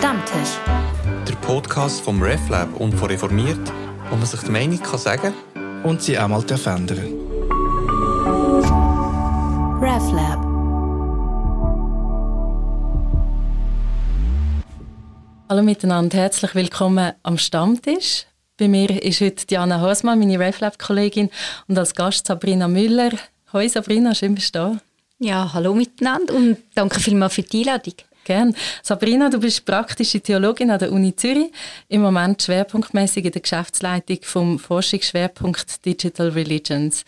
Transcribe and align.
Stammtisch. 0.00 0.56
Der 1.28 1.34
Podcast 1.42 2.00
vom 2.00 2.22
RefLab 2.22 2.74
und 2.80 2.94
von 2.94 3.10
Reformiert, 3.10 3.70
wo 4.08 4.16
man 4.16 4.24
sich 4.24 4.40
die 4.40 4.50
Meinung 4.50 4.80
kann 4.80 4.98
sagen 4.98 5.34
und 5.82 6.00
sie 6.00 6.18
auch 6.18 6.26
mal 6.26 6.40
verändern 6.40 7.04
RefLab. 9.82 10.40
Hallo 15.50 15.62
miteinander, 15.62 16.16
herzlich 16.16 16.54
willkommen 16.54 17.12
am 17.22 17.36
Stammtisch. 17.36 18.24
Bei 18.56 18.68
mir 18.68 19.02
ist 19.02 19.20
heute 19.20 19.44
Diana 19.44 19.82
Hosmann, 19.82 20.18
meine 20.18 20.40
RefLab-Kollegin, 20.40 21.28
und 21.68 21.78
als 21.78 21.94
Gast 21.94 22.26
Sabrina 22.26 22.68
Müller. 22.68 23.10
Hoi 23.52 23.68
Sabrina, 23.68 24.14
schön 24.14 24.34
bist 24.34 24.54
du 24.54 24.60
da. 24.60 24.78
Ja, 25.18 25.52
hallo 25.52 25.74
miteinander 25.74 26.32
und 26.32 26.56
danke 26.74 27.00
vielmals 27.00 27.34
für 27.34 27.42
die 27.42 27.68
Einladung. 27.68 27.96
Gerne. 28.30 28.54
Sabrina, 28.84 29.28
du 29.28 29.40
bist 29.40 29.64
praktische 29.64 30.20
Theologin 30.20 30.70
an 30.70 30.78
der 30.78 30.92
Uni 30.92 31.16
Zürich, 31.16 31.50
im 31.88 32.02
Moment 32.02 32.40
schwerpunktmäßig 32.40 33.24
in 33.24 33.32
der 33.32 33.40
Geschäftsleitung 33.40 34.18
vom 34.22 34.60
Forschungsschwerpunkt 34.60 35.84
Digital 35.84 36.28
Religions. 36.28 37.04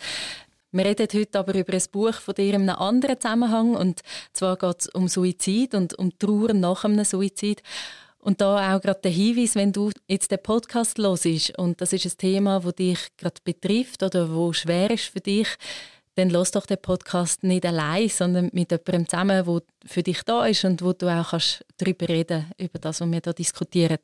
Wir 0.73 0.83
reden 0.83 1.07
heute 1.13 1.39
aber 1.39 1.55
über 1.55 1.71
ein 1.71 1.83
Buch 1.93 2.15
von 2.15 2.35
dir 2.35 2.53
in 2.53 2.69
einem 2.69 2.75
anderen 2.75 3.21
Zusammenhang 3.21 3.73
und 3.73 4.01
zwar 4.33 4.57
geht 4.57 4.81
es 4.81 4.87
um 4.89 5.07
Suizid 5.07 5.75
und 5.75 5.97
um 5.97 6.11
Trauer 6.19 6.53
nach 6.53 6.83
einem 6.83 7.05
Suizid. 7.05 7.63
Und 8.19 8.41
da 8.41 8.75
auch 8.75 8.81
gerade 8.81 8.99
der 9.03 9.11
Hinweis, 9.11 9.55
wenn 9.55 9.71
du 9.71 9.91
jetzt 10.09 10.29
den 10.29 10.43
Podcast 10.43 10.97
hörst 10.97 11.57
und 11.57 11.79
das 11.79 11.93
ist 11.93 12.05
ein 12.05 12.17
Thema, 12.17 12.59
das 12.59 12.75
dich 12.75 12.99
gerade 13.15 13.39
betrifft 13.45 14.03
oder 14.03 14.29
wo 14.29 14.51
schwer 14.51 14.91
ist 14.91 15.05
für 15.05 15.21
dich, 15.21 15.47
dann 16.15 16.29
lass 16.29 16.51
doch 16.51 16.65
den 16.65 16.81
Podcast 16.81 17.43
nicht 17.43 17.65
allein, 17.65 18.09
sondern 18.09 18.49
mit 18.53 18.71
jemandem 18.71 19.07
zusammen, 19.07 19.45
der 19.45 19.61
für 19.85 20.03
dich 20.03 20.23
da 20.23 20.45
ist 20.45 20.63
und 20.65 20.81
wo 20.81 20.93
du 20.93 21.07
auch 21.07 21.29
kannst 21.31 21.65
darüber 21.77 22.07
reden 22.07 22.45
über 22.57 22.79
das, 22.79 23.01
was 23.01 23.09
wir 23.09 23.21
hier 23.23 23.33
diskutieren. 23.33 23.99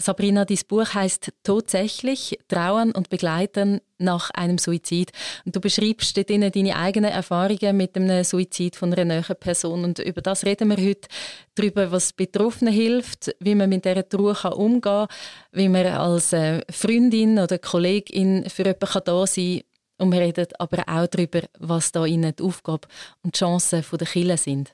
Sabrina, 0.00 0.46
dein 0.46 0.58
Buch 0.66 0.94
heißt 0.94 1.30
Tatsächlich 1.42 2.38
Trauern 2.48 2.92
und 2.92 3.10
Begleiten 3.10 3.80
nach 3.98 4.30
einem 4.30 4.56
Suizid. 4.56 5.12
Und 5.44 5.54
du 5.54 5.60
beschreibst 5.60 6.16
dort 6.16 6.30
deine 6.30 6.76
eigenen 6.76 7.10
Erfahrungen 7.10 7.76
mit 7.76 7.96
dem 7.96 8.24
Suizid 8.24 8.76
von 8.76 8.94
einer 8.94 9.04
näheren 9.04 9.36
Person. 9.36 9.84
Und 9.84 9.98
über 9.98 10.22
das 10.22 10.46
reden 10.46 10.70
wir 10.70 10.78
heute, 10.78 11.08
darüber, 11.54 11.92
was 11.92 12.14
Betroffenen 12.14 12.72
hilft, 12.72 13.34
wie 13.40 13.54
man 13.54 13.68
mit 13.68 13.84
dieser 13.84 14.08
Trauer 14.08 14.56
umgehen 14.56 14.80
kann, 14.80 15.08
wie 15.52 15.68
man 15.68 15.86
als 15.86 16.32
äh, 16.32 16.62
Freundin 16.70 17.38
oder 17.38 17.58
Kollegin 17.58 18.48
für 18.48 18.64
jemanden 18.64 19.04
da 19.04 19.26
sein 19.26 19.58
kann, 19.58 19.69
und 20.00 20.12
wir 20.12 20.20
reden 20.20 20.46
aber 20.58 20.82
auch 20.86 21.06
darüber, 21.06 21.42
was 21.58 21.92
da 21.92 22.04
ihnen 22.04 22.34
die 22.36 22.42
Aufgabe 22.42 22.88
und 23.22 23.34
die 23.34 23.38
Chancen 23.38 23.84
der 23.92 24.06
Kinder 24.06 24.36
sind. 24.36 24.72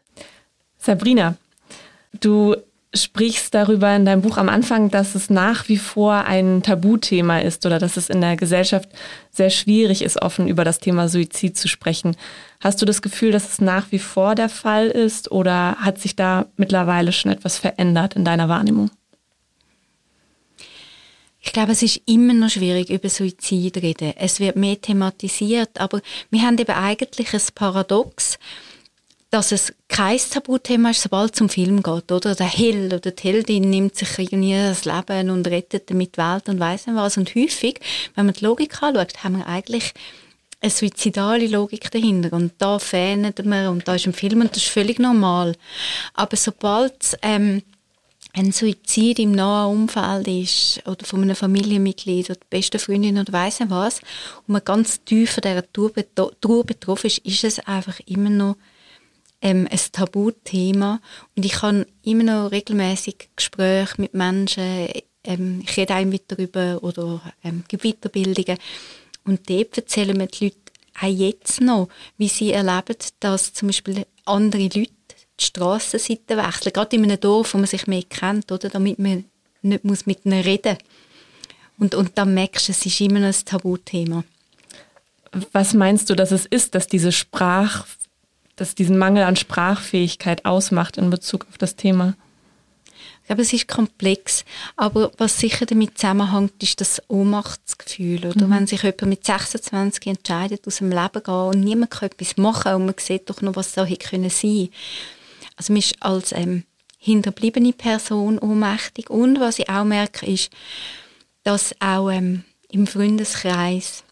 Sabrina, 0.78 1.36
du 2.20 2.56
sprichst 2.94 3.54
darüber 3.54 3.94
in 3.94 4.04
deinem 4.04 4.22
Buch 4.22 4.38
am 4.38 4.48
Anfang, 4.48 4.90
dass 4.90 5.14
es 5.14 5.28
nach 5.30 5.68
wie 5.68 5.76
vor 5.76 6.24
ein 6.24 6.62
Tabuthema 6.62 7.38
ist 7.38 7.66
oder 7.66 7.78
dass 7.78 7.96
es 7.96 8.08
in 8.08 8.20
der 8.20 8.36
Gesellschaft 8.36 8.88
sehr 9.30 9.50
schwierig 9.50 10.02
ist, 10.02 10.22
offen 10.22 10.48
über 10.48 10.64
das 10.64 10.78
Thema 10.78 11.08
Suizid 11.08 11.58
zu 11.58 11.68
sprechen. 11.68 12.16
Hast 12.60 12.80
du 12.80 12.86
das 12.86 13.02
Gefühl, 13.02 13.32
dass 13.32 13.48
es 13.50 13.60
nach 13.60 13.92
wie 13.92 13.98
vor 13.98 14.34
der 14.34 14.48
Fall 14.48 14.88
ist 14.88 15.30
oder 15.30 15.76
hat 15.76 15.98
sich 15.98 16.16
da 16.16 16.46
mittlerweile 16.56 17.12
schon 17.12 17.32
etwas 17.32 17.58
verändert 17.58 18.14
in 18.14 18.24
deiner 18.24 18.48
Wahrnehmung? 18.48 18.90
Ich 21.46 21.52
glaube, 21.52 21.72
es 21.72 21.82
ist 21.82 22.02
immer 22.06 22.34
noch 22.34 22.50
schwierig, 22.50 22.90
über 22.90 23.08
Suizid 23.08 23.74
zu 23.74 23.80
reden. 23.80 24.12
Es 24.18 24.40
wird 24.40 24.56
mehr 24.56 24.78
thematisiert, 24.78 25.80
aber 25.80 26.02
wir 26.28 26.42
haben 26.42 26.58
eben 26.58 26.74
eigentlich 26.74 27.32
ein 27.32 27.40
Paradox, 27.54 28.38
dass 29.30 29.52
es 29.52 29.72
kein 29.88 30.18
Tabuthema 30.18 30.90
ist, 30.90 31.02
sobald 31.02 31.34
es 31.34 31.40
um 31.40 31.48
Film 31.48 31.82
geht, 31.82 32.10
oder? 32.10 32.34
Der 32.34 32.46
Held 32.48 32.92
oder 32.92 33.10
die 33.12 33.22
Heldin 33.22 33.70
nimmt 33.70 33.96
sich 33.96 34.18
irgendwie 34.18 34.52
das 34.54 34.84
Leben 34.84 35.30
und 35.30 35.46
rettet 35.46 35.88
damit 35.88 36.16
die 36.16 36.18
Welt 36.18 36.48
und 36.48 36.60
weiss 36.60 36.86
nicht 36.86 36.96
was. 36.96 37.16
Und 37.16 37.34
häufig, 37.34 37.80
wenn 38.16 38.26
man 38.26 38.34
die 38.34 38.44
Logik 38.44 38.82
anschaut, 38.82 39.22
haben 39.22 39.38
wir 39.38 39.46
eigentlich 39.46 39.94
eine 40.60 40.70
suizidale 40.70 41.46
Logik 41.46 41.90
dahinter. 41.90 42.34
Und 42.34 42.54
da 42.58 42.78
fähnen 42.78 43.32
wir 43.36 43.70
und 43.70 43.86
da 43.86 43.94
ist 43.94 44.06
ein 44.06 44.12
Film 44.12 44.40
und 44.40 44.50
das 44.50 44.64
ist 44.64 44.72
völlig 44.72 44.98
normal. 44.98 45.54
Aber 46.14 46.36
sobald 46.36 47.16
ähm, 47.22 47.62
ein 48.36 48.52
Suizid 48.52 49.18
im 49.18 49.32
nahen 49.32 49.74
Umfeld 49.74 50.28
ist 50.28 50.86
oder 50.86 51.06
von 51.06 51.22
einem 51.22 51.34
Familienmitglied 51.34 52.28
oder 52.28 52.38
der 52.38 52.58
besten 52.58 52.78
Freundin 52.78 53.18
oder 53.18 53.32
weiss 53.32 53.60
nicht 53.60 53.70
was 53.70 54.00
und 54.46 54.52
man 54.52 54.64
ganz 54.64 55.02
tief 55.04 55.32
von 55.32 55.42
dieser 55.42 55.64
Trauer 55.72 56.64
betroffen 56.64 57.06
ist, 57.06 57.18
ist 57.18 57.44
es 57.44 57.58
einfach 57.60 57.98
immer 58.06 58.28
noch 58.28 58.56
ähm, 59.40 59.66
ein 59.70 59.80
Tabuthema. 59.90 61.00
Und 61.34 61.44
ich 61.46 61.62
habe 61.62 61.86
immer 62.02 62.24
noch 62.24 62.52
regelmäßig 62.52 63.30
Gespräche 63.36 63.94
mit 63.98 64.12
Menschen, 64.12 64.88
ähm, 65.24 65.62
ich 65.64 65.76
rede 65.76 66.04
mit 66.04 66.24
darüber 66.28 66.82
oder 66.82 67.22
ähm, 67.42 67.64
gebe 67.68 67.88
Weiterbildungen. 67.88 68.58
Und 69.24 69.48
dort 69.48 69.78
erzählen 69.78 70.16
mir 70.16 70.26
die 70.26 70.44
Leute 70.44 70.56
auch 71.00 71.08
jetzt 71.08 71.60
noch, 71.60 71.88
wie 72.18 72.28
sie 72.28 72.52
erleben, 72.52 72.96
dass 73.20 73.52
zum 73.54 73.68
Beispiel 73.68 74.06
andere 74.24 74.62
Leute 74.62 74.95
die 75.40 75.44
Strassenseite 75.44 76.36
wechseln, 76.36 76.72
gerade 76.72 76.96
in 76.96 77.04
einem 77.04 77.20
Dorf, 77.20 77.54
wo 77.54 77.58
man 77.58 77.66
sich 77.66 77.86
mehr 77.86 78.02
kennt, 78.02 78.50
oder, 78.52 78.68
damit 78.68 78.98
man 78.98 79.24
nicht 79.62 79.84
muss 79.84 80.06
mit 80.06 80.24
ihnen 80.24 80.42
reden 80.42 80.78
und, 81.78 81.94
und 81.94 82.16
dann 82.16 82.34
merkst 82.34 82.68
du, 82.68 82.72
es 82.72 82.86
ist 82.86 83.00
immer 83.00 83.20
noch 83.20 83.28
ein 83.28 83.44
Tabuthema. 83.44 84.24
Was 85.52 85.74
meinst 85.74 86.08
du, 86.08 86.14
dass 86.14 86.32
es 86.32 86.46
ist, 86.46 86.74
dass 86.74 86.86
diese 86.86 87.12
Sprach, 87.12 87.86
dass 88.56 88.74
diesen 88.74 88.96
Mangel 88.96 89.24
an 89.24 89.36
Sprachfähigkeit 89.36 90.44
ausmacht 90.44 90.96
in 90.96 91.10
Bezug 91.10 91.46
auf 91.50 91.58
das 91.58 91.76
Thema? 91.76 92.14
Ich 93.20 93.26
glaube, 93.26 93.42
es 93.42 93.52
ist 93.52 93.66
komplex, 93.66 94.44
aber 94.76 95.10
was 95.18 95.40
sicher 95.40 95.66
damit 95.66 95.98
zusammenhängt, 95.98 96.62
ist 96.62 96.80
das 96.80 97.02
Ohnmachtsgefühl. 97.08 98.24
Oder? 98.24 98.46
Mhm. 98.46 98.50
Wenn 98.52 98.66
sich 98.68 98.82
jemand 98.82 99.06
mit 99.06 99.26
26 99.26 100.06
entscheidet, 100.06 100.66
aus 100.66 100.76
dem 100.76 100.90
Leben 100.90 101.22
gehen 101.22 101.34
und 101.34 101.60
niemand 101.60 101.90
kann 101.90 102.08
etwas 102.08 102.36
machen 102.36 102.74
und 102.74 102.86
man 102.86 102.94
sieht 102.98 103.28
doch 103.28 103.42
noch, 103.42 103.56
was 103.56 103.72
da 103.72 103.84
hätte 103.84 104.08
können 104.08 104.30
sein 104.30 104.68
also 105.56 105.72
man 105.72 105.80
ist 105.80 105.96
als 106.00 106.32
ähm, 106.32 106.64
hinterbliebene 106.98 107.72
Person 107.72 108.38
ohnmächtig. 108.38 109.10
Und 109.10 109.40
was 109.40 109.58
ich 109.58 109.68
auch 109.68 109.84
merke, 109.84 110.26
ist, 110.26 110.50
dass 111.44 111.74
auch 111.80 112.10
ähm, 112.10 112.44
im 112.70 112.86
Freundeskreis, 112.86 114.04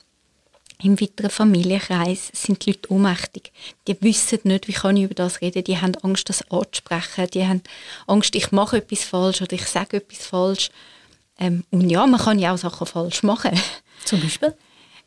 im 0.83 1.01
weiteren 1.01 1.31
Familienkreis 1.31 2.31
sind 2.33 2.65
die 2.65 2.73
Leute 2.73 2.93
ohnmächtig. 2.93 3.53
Die 3.87 4.01
wissen 4.03 4.41
nicht, 4.45 4.69
wie 4.69 4.73
kann 4.73 4.97
ich 4.97 5.05
über 5.05 5.15
das 5.15 5.41
reden. 5.41 5.65
Die 5.65 5.79
haben 5.81 5.97
Angst, 6.03 6.29
das 6.29 6.51
anzusprechen. 6.51 7.29
Die 7.33 7.47
haben 7.47 7.63
Angst, 8.07 8.35
ich 8.35 8.53
mache 8.53 8.79
etwas 8.79 9.05
falsch 9.05 9.43
oder 9.43 9.53
ich 9.55 9.67
sage 9.67 9.99
etwas 9.99 10.27
falsch. 10.27 10.71
Ähm, 11.39 11.65
und 11.71 11.91
ja, 11.91 12.07
man 12.07 12.21
kann 12.21 12.39
ja 12.39 12.55
auch 12.55 12.59
Sachen 12.59 12.87
falsch 12.87 13.23
machen. 13.23 13.59
Zum 14.05 14.21
Beispiel? 14.21 14.55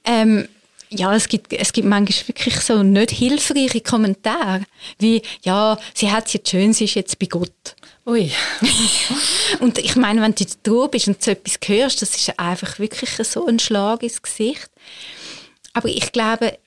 Ähm, 0.03 0.47
ja, 0.89 1.13
es 1.13 1.27
gibt, 1.27 1.53
es 1.53 1.73
gibt 1.73 1.87
manchmal 1.87 2.27
wirklich 2.27 2.59
so 2.61 2.83
nicht 2.83 3.11
hilfreiche 3.11 3.81
Kommentare, 3.81 4.63
wie, 4.99 5.21
ja, 5.43 5.77
sie 5.93 6.11
hat 6.11 6.27
es 6.27 6.33
jetzt 6.33 6.49
schön, 6.49 6.73
sie 6.73 6.85
ist 6.85 6.95
jetzt 6.95 7.19
bei 7.19 7.25
Gott. 7.25 7.75
Ui. 8.05 8.31
und 9.59 9.77
ich 9.79 9.95
meine, 9.97 10.21
wenn 10.21 10.33
du 10.33 10.45
da 10.63 10.87
bist 10.87 11.09
und 11.09 11.21
so 11.21 11.31
etwas 11.31 11.59
hörst, 11.65 12.01
das 12.01 12.15
ist 12.15 12.39
einfach 12.39 12.79
wirklich 12.79 13.09
so 13.27 13.45
ein 13.47 13.59
Schlag 13.59 14.01
ins 14.01 14.21
Gesicht. 14.21 14.69
Aber 15.73 15.89
ich 15.89 16.13
glaube, 16.13 16.57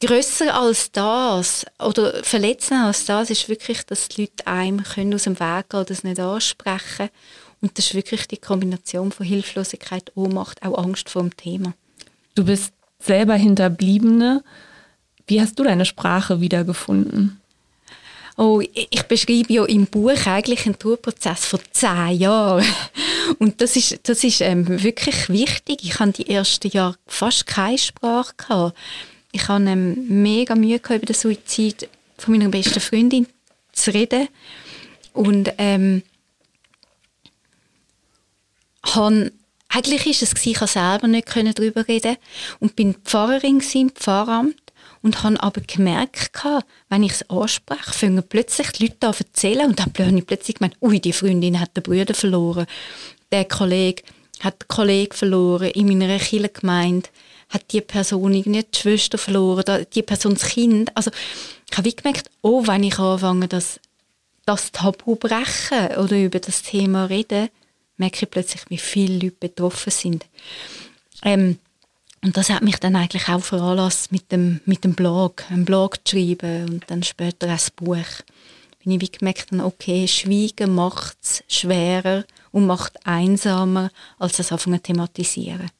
grösser 0.00 0.54
als 0.54 0.90
das 0.90 1.66
oder 1.78 2.22
verletzender 2.24 2.86
als 2.86 3.04
das 3.04 3.30
ist 3.30 3.48
wirklich, 3.48 3.84
dass 3.86 4.08
die 4.08 4.22
Leute 4.22 4.46
einem 4.46 4.82
können 4.82 5.14
aus 5.14 5.22
dem 5.22 5.38
Weg 5.38 5.70
gehen 5.70 5.84
das 5.86 6.04
nicht 6.04 6.18
ansprechen. 6.18 7.10
Und 7.60 7.78
das 7.78 7.86
ist 7.86 7.94
wirklich 7.94 8.26
die 8.26 8.36
Kombination 8.36 9.12
von 9.12 9.24
Hilflosigkeit, 9.24 10.12
Ohnmacht, 10.14 10.62
auch 10.62 10.76
Angst 10.78 11.08
vor 11.08 11.22
dem 11.22 11.36
Thema. 11.36 11.74
Du 12.34 12.44
bist 12.44 12.74
selber 13.06 13.34
Hinterbliebene. 13.34 14.42
Wie 15.26 15.40
hast 15.40 15.58
du 15.58 15.64
deine 15.64 15.84
Sprache 15.84 16.40
wiedergefunden? 16.40 17.40
Oh, 18.36 18.60
ich 18.60 19.02
beschreibe 19.04 19.52
ja 19.52 19.64
im 19.64 19.86
Buch 19.86 20.26
eigentlich 20.26 20.66
einen 20.66 20.78
Tourprozess 20.78 21.46
von 21.46 21.60
zehn 21.70 22.18
Jahren. 22.18 22.66
Und 23.38 23.62
das 23.62 23.76
ist, 23.76 23.98
das 24.02 24.22
ist 24.24 24.42
ähm, 24.42 24.82
wirklich 24.82 25.30
wichtig. 25.30 25.78
Ich 25.82 25.98
hatte 25.98 26.22
die 26.22 26.30
ersten 26.30 26.68
Jahre 26.68 26.96
fast 27.06 27.46
keine 27.46 27.78
Sprache. 27.78 28.34
Gehabt. 28.36 28.76
Ich 29.32 29.48
hatte 29.48 29.64
ähm, 29.64 30.22
mega 30.22 30.54
Mühe 30.54 30.78
gehabt, 30.78 30.98
über 30.98 31.06
den 31.06 31.14
Suizid 31.14 31.88
von 32.18 32.36
meiner 32.36 32.50
besten 32.50 32.80
Freundin 32.80 33.26
zu 33.72 33.94
reden. 33.94 34.28
Und 35.14 35.52
ähm, 35.56 36.02
habe 38.84 39.32
eigentlich 39.68 40.06
ist 40.06 40.22
es 40.22 40.46
ich 40.46 40.54
konnte 40.54 40.72
selber 40.72 41.08
nicht 41.08 41.28
darüber 41.58 41.86
reden. 41.88 42.16
Und 42.60 42.76
bin 42.76 42.94
Pfarrerin 43.04 43.62
im 43.74 43.90
Pfarramt 43.90 44.56
und 45.02 45.22
habe 45.22 45.42
aber 45.42 45.60
gemerkt, 45.60 46.32
wenn 46.88 47.02
ich 47.02 47.12
es 47.12 47.30
anspreche, 47.30 47.92
fangen 47.92 48.24
plötzlich 48.28 48.70
die 48.72 48.86
Leute 48.86 49.06
an 49.06 49.14
zu 49.14 49.24
erzählen. 49.24 49.66
Und 49.66 49.78
dann 49.78 49.92
habe 49.98 50.18
ich 50.18 50.26
plötzlich 50.26 50.56
gemeint, 50.58 50.76
ui, 50.80 51.00
die 51.00 51.12
Freundin 51.12 51.60
hat 51.60 51.76
den 51.76 51.82
Bruder 51.82 52.14
verloren, 52.14 52.66
der 53.32 53.44
Kollege 53.44 54.02
hat 54.40 54.62
den 54.62 54.68
Kollegen 54.68 55.14
verloren, 55.14 55.70
in 55.70 55.86
meiner 55.86 56.18
Kirchengemeinde 56.18 57.08
hat 57.48 57.72
die 57.72 57.80
Person 57.80 58.32
nicht 58.32 58.46
die 58.46 58.78
Schwester 58.78 59.18
verloren, 59.18 59.86
die 59.94 60.02
Person 60.02 60.34
das 60.34 60.48
Kind. 60.48 60.94
Also 60.96 61.10
ich 61.70 61.78
habe 61.78 61.92
gemerkt, 61.92 62.30
oh, 62.42 62.66
wenn 62.66 62.82
ich 62.82 62.98
anfange, 62.98 63.48
das 63.48 63.80
das 64.46 64.70
Tabu 64.70 65.16
brechen 65.16 65.96
oder 65.98 66.16
über 66.16 66.38
das 66.38 66.62
Thema 66.62 67.06
reden, 67.06 67.48
merke 67.96 68.24
ich 68.24 68.30
plötzlich, 68.30 68.62
wie 68.68 68.78
viele 68.78 69.14
Leute 69.14 69.36
betroffen 69.38 69.90
sind. 69.90 70.26
Ähm, 71.22 71.58
und 72.22 72.36
das 72.36 72.50
hat 72.50 72.62
mich 72.62 72.76
dann 72.76 72.96
eigentlich 72.96 73.28
auch 73.28 73.42
veranlasst, 73.42 74.10
mit 74.10 74.32
dem, 74.32 74.60
mit 74.64 74.84
dem 74.84 74.94
Blog, 74.94 75.44
einen 75.50 75.64
Blog 75.64 75.98
zu 76.06 76.16
schreiben 76.16 76.68
und 76.68 76.84
dann 76.88 77.02
später 77.02 77.48
ein 77.48 77.58
Buch. 77.76 77.96
Bin 78.82 78.92
ich 78.92 79.00
wie 79.00 79.10
gemerkt, 79.10 79.52
okay, 79.52 80.08
Schweigen 80.08 80.74
macht 80.74 81.18
es 81.22 81.44
schwerer 81.48 82.24
und 82.52 82.66
macht 82.66 83.06
einsamer, 83.06 83.90
als 84.18 84.36
das 84.36 84.52
anfangen 84.52 84.78
zu 84.78 84.84
thematisieren. 84.84 85.70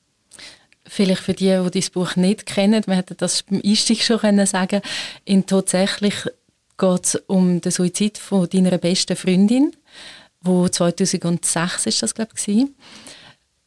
Vielleicht 0.85 1.23
für 1.23 1.35
die, 1.35 1.59
die 1.65 1.71
dieses 1.71 1.91
Buch 1.91 2.15
nicht 2.17 2.47
kennen, 2.47 2.85
wir 2.87 2.95
hätten 2.95 3.17
das 3.17 3.43
beim 3.43 3.61
Einstieg 3.65 4.03
schon 4.03 4.19
können 4.21 4.47
sagen 4.47 4.83
in 5.25 5.47
tatsächlich 5.47 6.15
geht 6.79 7.05
es 7.05 7.15
um 7.27 7.61
den 7.61 7.73
Suizid 7.73 8.19
von 8.19 8.49
deiner 8.49 8.79
besten 8.79 9.17
Freundin, 9.17 9.73
wo 10.47 10.69
2006 10.69 11.87
ist 11.87 12.03
das 12.03 12.15
glaube 12.15 12.33
ich 12.35 12.67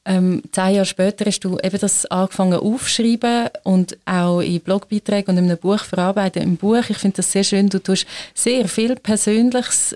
ähm, 0.06 0.42
zehn 0.52 0.74
Jahre 0.74 0.86
später 0.86 1.26
hast 1.26 1.42
du 1.42 1.60
eben 1.60 1.78
das 1.78 2.06
angefangen 2.08 2.60
aufschreiben 2.60 3.50
und 3.64 3.98
auch 4.06 4.40
in 4.40 4.60
Blogbeiträgen 4.62 5.36
und 5.36 5.44
in 5.44 5.52
einem 5.52 5.60
Buch 5.60 5.84
verarbeiten. 5.84 6.42
Im 6.42 6.58
Buch, 6.58 6.90
ich 6.90 6.98
finde 6.98 7.18
das 7.18 7.32
sehr 7.32 7.44
schön, 7.44 7.70
du 7.70 7.78
tust 7.80 8.08
sehr 8.34 8.68
viel 8.68 8.96
Persönliches 8.96 9.96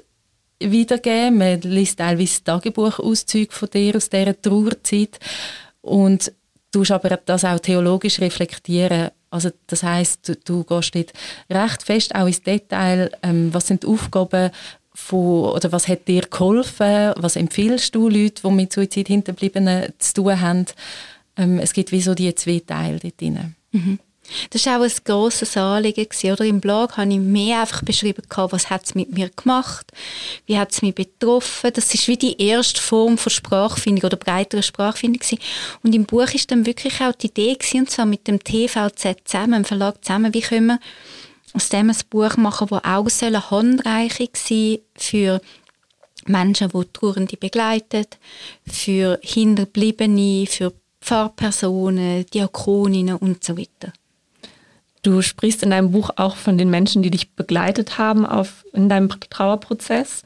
wiedergeben. 0.59 1.39
Man 1.39 1.61
liest 1.61 1.97
teilweise 1.97 2.43
Tagebuchauszüge 2.43 3.53
von 3.53 3.69
dir 3.69 3.95
aus 3.95 4.09
dieser 4.09 4.39
Trauerzeit 4.39 5.19
und 5.81 6.31
du 6.71 6.83
aber 6.89 7.17
das 7.25 7.45
auch 7.45 7.59
theologisch 7.59 8.19
reflektieren. 8.19 9.09
Also 9.29 9.49
das 9.65 9.81
heißt, 9.81 10.29
du, 10.29 10.35
du 10.35 10.63
gehst 10.63 10.93
dort 10.93 11.13
recht 11.49 11.83
fest 11.83 12.13
auch 12.13 12.27
ins 12.27 12.43
Detail, 12.43 13.11
ähm, 13.23 13.51
was 13.51 13.67
sind 13.67 13.81
die 13.81 13.87
Aufgaben 13.87 14.51
von, 14.93 15.51
oder 15.51 15.71
was 15.71 15.87
hat 15.87 16.07
dir 16.07 16.21
geholfen? 16.21 17.13
Was 17.17 17.35
empfiehlst 17.35 17.95
du 17.95 18.09
Leuten, 18.09 18.41
die 18.47 18.51
mit 18.51 18.73
Suizid 18.73 19.07
hinterbliebenen 19.07 19.93
zu 19.99 20.13
tun 20.13 20.39
haben? 20.39 20.65
Ähm, 21.35 21.59
es 21.59 21.73
gibt 21.73 21.91
wie 21.91 22.01
so 22.01 22.13
die 22.13 22.33
zwei 22.35 22.61
Teile 22.65 22.99
dort 22.99 23.19
drin. 23.19 23.55
Mhm. 23.71 23.99
Das 24.51 24.65
war 24.65 24.79
auch 24.79 24.83
ein 24.83 24.91
grosses 25.03 25.57
Anliegen. 25.57 26.07
Oder? 26.23 26.45
Im 26.45 26.61
Blog 26.61 26.97
habe 26.97 27.11
ich 27.11 27.19
mehr 27.19 27.61
einfach 27.61 27.81
beschrieben, 27.83 28.23
was 28.29 28.69
hat 28.69 28.85
es 28.85 28.95
mit 28.95 29.11
mir 29.11 29.29
gemacht, 29.29 29.91
wie 30.45 30.57
hat 30.57 30.71
es 30.71 30.81
mich 30.81 30.95
betroffen. 30.95 31.71
Das 31.73 31.93
ist 31.93 32.07
wie 32.07 32.17
die 32.17 32.41
erste 32.41 32.81
Form 32.81 33.17
von 33.17 33.29
Sprachfindung 33.29 34.05
oder 34.05 34.17
breiterer 34.17 34.61
Sprachfindung. 34.61 35.21
Und 35.83 35.93
im 35.93 36.05
Buch 36.05 36.33
ist 36.33 36.51
dann 36.51 36.65
wirklich 36.65 37.01
auch 37.01 37.13
die 37.13 37.27
Idee, 37.27 37.55
gewesen, 37.55 37.81
und 37.81 37.89
zwar 37.89 38.05
mit 38.05 38.27
dem 38.27 38.43
TVZ 38.43 39.17
zusammen, 39.25 39.63
dem 39.63 39.65
Verlag 39.65 40.03
zusammen, 40.03 40.33
wie 40.33 40.41
können 40.41 40.67
wir 40.67 40.79
aus 41.53 41.69
dem 41.69 41.89
ein 41.89 41.95
Buch 42.09 42.37
machen, 42.37 42.67
das 42.69 42.83
auch 42.83 43.09
sollen 43.09 43.49
handreichig 43.51 44.31
sein 44.35 44.79
für 44.95 45.41
Menschen, 46.25 46.69
die 46.69 46.93
Trauernde 46.93 47.37
begleiten, 47.37 48.05
für 48.65 49.19
Hinterbliebene, 49.21 50.45
für 50.47 50.73
Pfarrpersonen, 51.01 52.25
Diakoninnen 52.27 53.17
und 53.17 53.43
so 53.43 53.57
weiter. 53.57 53.93
Du 55.01 55.21
sprichst 55.21 55.63
in 55.63 55.71
deinem 55.71 55.91
Buch 55.91 56.11
auch 56.15 56.37
von 56.37 56.57
den 56.57 56.69
Menschen, 56.69 57.03
die 57.03 57.11
dich 57.11 57.33
begleitet 57.33 57.97
haben 57.97 58.25
auf, 58.25 58.65
in 58.71 58.87
deinem 58.87 59.09
Trauerprozess 59.09 60.23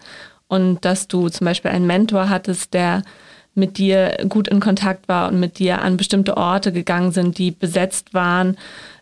und 0.47 0.85
dass 0.85 1.07
du 1.07 1.29
zum 1.29 1.45
Beispiel 1.45 1.71
einen 1.71 1.87
Mentor 1.87 2.29
hattest, 2.29 2.75
der 2.75 3.01
mit 3.55 3.79
dir 3.79 4.17
gut 4.29 4.47
in 4.47 4.59
Kontakt 4.59 5.07
war 5.07 5.29
und 5.29 5.39
mit 5.39 5.57
dir 5.57 5.81
an 5.81 5.97
bestimmte 5.97 6.37
Orte 6.37 6.71
gegangen 6.71 7.11
sind, 7.11 7.39
die 7.39 7.49
besetzt 7.49 8.13
waren, 8.13 8.55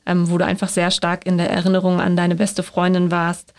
ähm, 0.05 0.29
wo 0.29 0.37
du 0.37 0.45
einfach 0.45 0.69
sehr 0.69 0.91
stark 0.91 1.25
in 1.25 1.37
der 1.37 1.49
Erinnerung 1.49 1.99
an 1.99 2.15
deine 2.15 2.35
beste 2.35 2.63
Freundin 2.63 3.11
warst. 3.11 3.53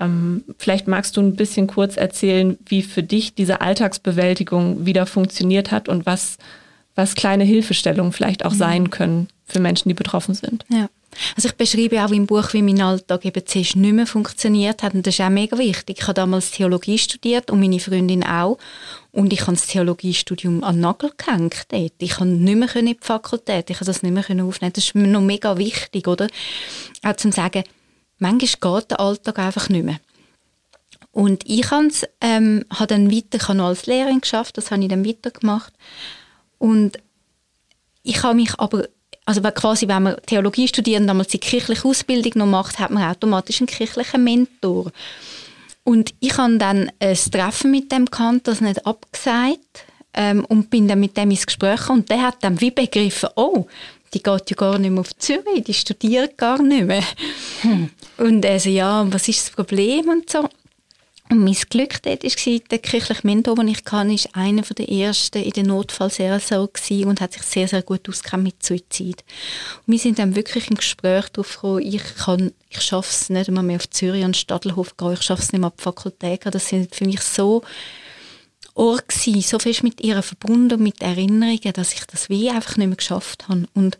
Ähm, 0.00 0.44
vielleicht 0.58 0.88
magst 0.88 1.16
du 1.16 1.20
ein 1.20 1.36
bisschen 1.36 1.66
kurz 1.66 1.96
erzählen, 1.96 2.58
wie 2.66 2.82
für 2.82 3.02
dich 3.02 3.34
diese 3.34 3.60
Alltagsbewältigung 3.60 4.86
wieder 4.86 5.06
funktioniert 5.06 5.70
hat 5.70 5.88
und 5.88 6.06
was, 6.06 6.38
was 6.94 7.14
kleine 7.14 7.44
Hilfestellungen 7.44 8.12
vielleicht 8.12 8.44
auch 8.44 8.52
mhm. 8.52 8.58
sein 8.58 8.90
können 8.90 9.28
für 9.44 9.60
Menschen, 9.60 9.88
die 9.88 9.94
betroffen 9.94 10.34
sind. 10.34 10.64
Ja. 10.68 10.88
Also 11.36 11.48
ich 11.48 11.54
beschreibe 11.54 12.04
auch 12.04 12.10
im 12.10 12.26
Buch, 12.26 12.52
wie 12.52 12.62
mein 12.62 12.80
Alltag 12.80 13.24
eben 13.24 13.46
zuerst 13.46 13.76
nicht 13.76 13.92
mehr 13.92 14.06
funktioniert 14.06 14.82
hat 14.82 14.94
und 14.94 15.06
das 15.06 15.14
ist 15.14 15.20
auch 15.20 15.30
mega 15.30 15.58
wichtig. 15.58 15.98
Ich 15.98 16.04
habe 16.04 16.14
damals 16.14 16.50
Theologie 16.50 16.98
studiert 16.98 17.50
und 17.50 17.60
meine 17.60 17.80
Freundin 17.80 18.24
auch 18.24 18.58
und 19.12 19.32
ich 19.32 19.42
habe 19.42 19.52
das 19.52 19.66
Theologiestudium 19.66 20.64
an 20.64 20.76
den 20.76 20.80
Nagel 20.80 21.10
gehängt 21.16 21.66
dort. 21.68 21.92
Ich 21.98 22.16
konnte 22.16 22.42
nicht 22.42 22.56
mehr 22.56 22.76
in 22.76 22.86
die 22.86 22.96
Fakultät, 23.00 23.68
ich 23.70 23.78
konnte 23.78 23.92
das 23.92 24.02
nicht 24.02 24.12
mehr 24.12 24.44
aufnehmen. 24.44 24.72
Das 24.72 24.84
ist 24.84 24.94
mir 24.94 25.06
noch 25.06 25.20
mega 25.20 25.58
wichtig, 25.58 26.08
oder? 26.08 26.28
Auch 27.02 27.16
zum 27.16 27.30
sagen, 27.32 27.64
manchmal 28.18 28.80
geht 28.80 28.90
der 28.90 29.00
Alltag 29.00 29.38
einfach 29.38 29.68
nicht 29.68 29.84
mehr. 29.84 30.00
Und 31.12 31.44
ich 31.46 31.66
ähm, 32.22 32.64
habe 32.70 32.86
dann 32.86 33.12
weiter, 33.12 33.36
ich 33.36 33.48
habe 33.48 33.58
noch 33.58 33.66
als 33.66 33.84
Lehrerin 33.84 34.22
geschafft, 34.22 34.56
das 34.56 34.70
habe 34.70 34.82
ich 34.82 34.88
dann 34.88 35.06
weitergemacht. 35.06 35.74
Und 36.56 36.98
ich 38.02 38.22
habe 38.22 38.34
mich 38.34 38.58
aber 38.58 38.88
also 39.24 39.40
quasi, 39.40 39.86
wenn 39.88 40.02
man 40.02 40.16
Theologie 40.26 40.68
studiert 40.68 41.00
und 41.00 41.06
damals 41.06 41.28
die 41.28 41.38
kirchliche 41.38 41.86
Ausbildung 41.86 42.32
noch 42.36 42.46
macht, 42.46 42.78
hat 42.78 42.90
man 42.90 43.04
automatisch 43.04 43.60
einen 43.60 43.68
kirchlichen 43.68 44.24
Mentor. 44.24 44.90
Und 45.84 46.14
ich 46.20 46.36
habe 46.36 46.58
dann 46.58 46.90
ein 46.98 47.16
Treffen 47.30 47.70
mit 47.70 47.90
dem 47.92 48.06
gehabt, 48.06 48.46
das 48.46 48.60
nicht 48.60 48.86
abgesagt 48.86 49.84
ähm, 50.14 50.44
und 50.44 50.70
bin 50.70 50.88
dann 50.88 51.00
mit 51.00 51.16
dem 51.16 51.30
ins 51.30 51.46
Gespräch 51.46 51.88
und 51.88 52.10
der 52.10 52.22
hat 52.22 52.36
dann 52.40 52.60
wie 52.60 52.70
begriffen, 52.70 53.30
oh, 53.36 53.66
die 54.14 54.22
geht 54.22 54.50
ja 54.50 54.56
gar 54.56 54.78
nicht 54.78 54.90
mehr 54.90 55.00
auf 55.00 55.16
Zürich, 55.16 55.64
die 55.64 55.74
studiert 55.74 56.36
gar 56.36 56.60
nicht 56.62 56.86
mehr. 56.86 57.04
Hm. 57.62 57.90
Und 58.18 58.44
er 58.44 58.60
so, 58.60 58.68
ja, 58.68 59.10
was 59.10 59.28
ist 59.28 59.46
das 59.46 59.54
Problem 59.54 60.08
und 60.08 60.28
so. 60.28 60.48
Und 61.32 61.44
mein 61.44 61.54
Glück 61.54 62.02
dort 62.02 62.24
war, 62.24 62.58
der 62.70 62.78
kirchliche 62.78 63.26
Mentor, 63.26 63.54
den 63.54 63.68
ich 63.68 63.86
kann, 63.86 64.10
ist 64.10 64.36
einer 64.36 64.60
der 64.60 64.86
ersten 64.90 65.42
in 65.42 65.52
der 65.52 65.64
Notfallseelsorge 65.64 67.06
und 67.06 67.22
hat 67.22 67.32
sich 67.32 67.40
sehr, 67.40 67.66
sehr 67.66 67.80
gut 67.80 68.06
ausgekannt 68.06 68.42
mit 68.42 68.62
Suizid. 68.62 69.24
Und 69.86 69.92
wir 69.92 69.98
sind 69.98 70.18
dann 70.18 70.36
wirklich 70.36 70.68
im 70.68 70.76
Gespräch 70.76 71.30
darauf 71.30 71.54
gekommen, 71.54 71.86
ich 71.86 72.02
kann, 72.16 72.52
ich 72.68 72.82
schaffe 72.82 73.08
es 73.10 73.30
nicht 73.30 73.48
einmal 73.48 73.64
mehr 73.64 73.76
auf 73.76 73.88
Zürich 73.88 74.22
an 74.22 74.34
Stadelhof 74.34 74.98
gehen, 74.98 75.14
ich 75.14 75.22
schaffe 75.22 75.40
es 75.40 75.52
nicht 75.52 75.60
mehr 75.62 75.68
auf 75.68 75.76
die 75.78 75.82
Fakultät 75.84 76.42
Das 76.44 76.68
sind 76.68 76.94
für 76.94 77.06
mich 77.06 77.22
so 77.22 77.62
Ort 78.74 79.08
gewesen, 79.08 79.40
so 79.40 79.58
fest 79.58 79.84
mit 79.84 80.02
ihr 80.02 80.20
verbunden 80.20 80.74
und 80.74 80.82
mit 80.82 81.00
Erinnerungen, 81.00 81.72
dass 81.72 81.94
ich 81.94 82.04
das 82.04 82.28
wie 82.28 82.50
einfach 82.50 82.76
nicht 82.76 82.88
mehr 82.88 82.96
geschafft 82.96 83.48
habe. 83.48 83.66
Und 83.72 83.96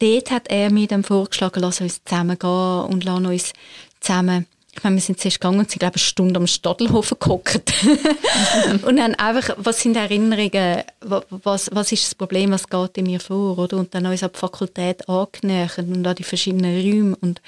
dort 0.00 0.32
hat 0.32 0.48
er 0.48 0.72
mir 0.72 0.88
dann 0.88 1.04
vorgeschlagen, 1.04 1.60
lass 1.60 1.80
uns 1.80 2.02
zusammen 2.04 2.36
gehen 2.36 2.84
und 2.90 3.04
lass 3.04 3.20
uns 3.20 3.52
zusammen 4.00 4.46
ich 4.76 4.84
meine, 4.84 4.96
wir 4.96 5.02
sind 5.02 5.18
zuerst 5.18 5.40
gegangen 5.40 5.58
und 5.58 5.70
sind, 5.70 5.78
glaube 5.78 5.96
ich, 5.96 6.02
eine 6.02 6.08
Stunde 6.08 6.38
am 6.38 6.46
Stadelhofen 6.46 7.18
geguckt. 7.18 7.72
und 8.82 8.96
dann 8.96 9.14
einfach, 9.14 9.56
was 9.58 9.80
sind 9.80 9.96
Erinnerungen, 9.96 10.82
was, 11.00 11.70
was 11.72 11.92
ist 11.92 12.04
das 12.04 12.14
Problem, 12.14 12.50
was 12.50 12.68
geht 12.68 12.98
in 12.98 13.06
mir 13.06 13.20
vor, 13.20 13.58
oder? 13.58 13.78
Und 13.78 13.94
dann 13.94 14.06
uns 14.06 14.22
an 14.22 14.30
die 14.34 14.38
Fakultät 14.38 15.08
angenähert 15.08 15.78
und 15.78 16.06
an 16.06 16.14
die 16.14 16.24
verschiedenen 16.24 16.80
Räume. 16.80 17.16
Und 17.20 17.40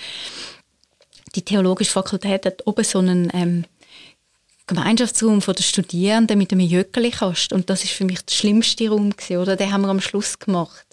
die 1.35 1.43
Theologische 1.43 1.93
Fakultät 1.93 2.47
hat 2.47 2.67
oben 2.67 2.85
so 2.85 2.99
einen 2.99 3.31
ähm, 3.35 3.65
Gemeinschaftsraum 4.67 5.41
den 5.41 5.63
Studierenden 5.63 6.39
mit 6.39 6.53
einem 6.53 6.67
Jöckeli-Kast. 6.67 7.53
Und 7.53 7.69
das 7.69 7.85
ist 7.85 7.93
für 7.93 8.05
mich 8.05 8.25
der 8.25 8.35
schlimmste 8.35 8.89
Raum 8.89 9.11
gewesen, 9.11 9.37
oder? 9.39 9.57
Den 9.57 9.73
haben 9.73 9.83
wir 9.83 9.89
am 9.89 10.01
Schluss 10.01 10.39
gemacht. 10.39 10.88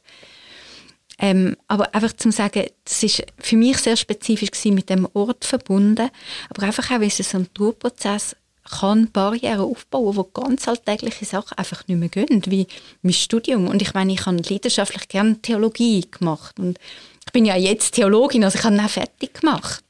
Ähm, 1.17 1.55
aber 1.67 1.95
einfach 1.95 2.13
zum 2.13 2.31
sagen, 2.31 2.65
das 2.83 3.03
ist 3.03 3.23
für 3.37 3.55
mich 3.55 3.77
sehr 3.77 3.95
spezifisch 3.95 4.51
gewesen, 4.51 4.75
mit 4.75 4.89
dem 4.89 5.07
Ort 5.13 5.45
verbunden, 5.45 6.09
aber 6.49 6.63
einfach 6.63 6.91
auch, 6.91 6.99
wie 6.99 7.07
es 7.07 7.17
so 7.17 7.37
ein 7.37 7.47
Trauerprozess 7.53 8.35
kann 8.65 9.11
Barrieren 9.11 9.59
aufbauen, 9.59 10.15
wo 10.15 10.23
ganz 10.23 10.67
alltägliche 10.67 11.25
Sachen 11.25 11.57
einfach 11.57 11.87
nicht 11.87 11.99
mehr 11.99 12.09
gehen, 12.09 12.41
wie 12.47 12.67
mein 13.03 13.13
Studium. 13.13 13.67
Und 13.67 13.81
ich 13.81 13.93
meine, 13.93 14.11
ich 14.11 14.25
habe 14.25 14.37
leidenschaftlich 14.37 15.07
gerne 15.07 15.39
Theologie 15.41 16.05
gemacht 16.09 16.59
und 16.59 16.79
ich 17.25 17.31
bin 17.31 17.45
ja 17.45 17.55
jetzt 17.55 17.91
Theologin, 17.91 18.43
also 18.43 18.57
ich 18.57 18.65
habe 18.65 18.77
auch 18.83 18.89
fertig 18.89 19.39
gemacht. 19.39 19.83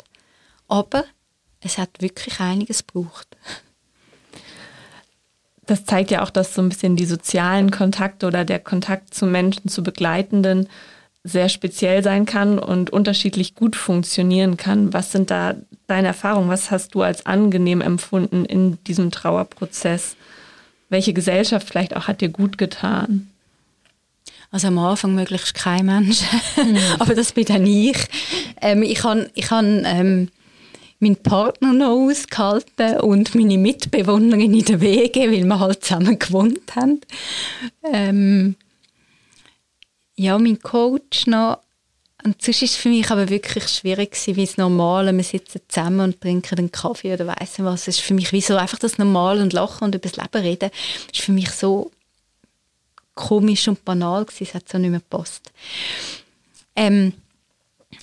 Aber 0.68 1.06
es 1.62 1.78
hat 1.78 1.90
wirklich 2.02 2.40
einiges 2.40 2.86
gebraucht. 2.86 3.28
Das 5.66 5.86
zeigt 5.86 6.12
ja 6.12 6.22
auch, 6.22 6.30
dass 6.30 6.54
so 6.54 6.62
ein 6.62 6.70
bisschen 6.70 6.96
die 6.96 7.06
sozialen 7.06 7.72
Kontakte 7.72 8.28
oder 8.28 8.46
der 8.46 8.60
Kontakt 8.60 9.14
zu 9.14 9.26
Menschen, 9.26 9.68
zu 9.68 9.84
Begleitenden 9.84 10.70
sehr 11.26 11.50
speziell 11.50 12.04
sein 12.04 12.26
kann 12.26 12.60
und 12.60 12.92
unterschiedlich 12.92 13.56
gut 13.56 13.76
funktionieren 13.76 14.58
kann. 14.58 14.94
Was 14.94 15.12
sind 15.12 15.32
da 15.32 15.56
deine 15.88 16.08
Erfahrungen? 16.08 16.50
Was 16.50 16.70
hast 16.70 16.94
du 16.94 17.02
als 17.02 17.26
angenehm 17.26 17.82
empfunden 17.82 18.46
in 18.46 18.78
diesem 18.84 19.10
Trauerprozess? 19.10 20.16
Welche 20.90 21.14
Gesellschaft 21.14 21.68
vielleicht 21.68 21.96
auch 21.96 22.08
hat 22.08 22.22
dir 22.22 22.30
gut 22.30 22.60
getan? 22.60 23.32
Also 24.52 24.68
am 24.68 24.78
Anfang 24.78 25.16
möglichst 25.16 25.56
kein 25.56 25.88
Mensch, 25.88 26.22
mhm. 26.58 26.78
aber 27.00 27.16
das 27.16 27.32
bin 27.32 27.46
dann 27.46 27.66
ich. 27.66 27.98
Ähm, 28.62 28.84
ich 28.84 29.04
habe 29.04 29.30
ich 29.34 29.50
hab, 29.50 29.64
ähm, 29.64 30.30
meinen 31.00 31.16
Partner 31.16 31.74
noch 31.74 31.90
ausgehalten 31.90 33.00
und 33.00 33.34
meine 33.34 33.58
Mitbewohnerin 33.58 34.54
in 34.54 34.66
der 34.66 34.80
Wege, 34.80 35.22
weil 35.22 35.44
wir 35.44 35.60
halt 35.60 35.84
zusammen 35.84 36.20
gewohnt 36.20 36.76
haben. 36.76 37.02
Ähm, 37.92 38.56
ja, 40.18 40.38
mein 40.38 40.60
Coach 40.60 41.28
noch, 41.28 41.60
Und 42.24 42.42
sonst 42.42 42.62
ist 42.62 42.72
es 42.72 42.76
für 42.76 42.90
mich 42.90 43.10
aber 43.12 43.30
wirklich 43.30 43.68
schwierig 43.68 44.18
wie 44.26 44.46
das 44.46 44.58
Normale. 44.58 45.16
Wir 45.16 45.24
sitzen 45.24 45.62
zusammen 45.68 46.00
und 46.00 46.22
trinken 46.22 46.58
einen 46.58 46.72
Kaffee 46.72 47.14
oder 47.14 47.28
weiss 47.28 47.58
nicht 47.58 47.66
was. 47.66 47.88
Es 47.88 48.00
ist 48.00 48.02
für 48.02 48.14
mich 48.14 48.32
wie 48.32 48.42
so 48.42 48.56
einfach 48.56 48.80
das 48.80 48.98
Normale 48.98 49.42
und 49.42 49.54
Lachen 49.54 49.86
und 49.86 49.96
über 49.96 50.10
das 50.10 50.18
Leben 50.18 50.42
reden. 50.42 50.72
ist 51.14 51.22
für 51.22 51.32
mich 51.32 51.52
so 51.52 51.92
komisch 53.14 53.68
und 53.68 53.86
banal 53.86 54.26
gewesen. 54.26 54.44
Es 54.44 54.54
hat 54.54 54.70
so 54.70 54.78
nicht 54.78 54.92
mehr 54.92 55.02
gepasst. 55.02 55.52
Ähm, 56.76 57.14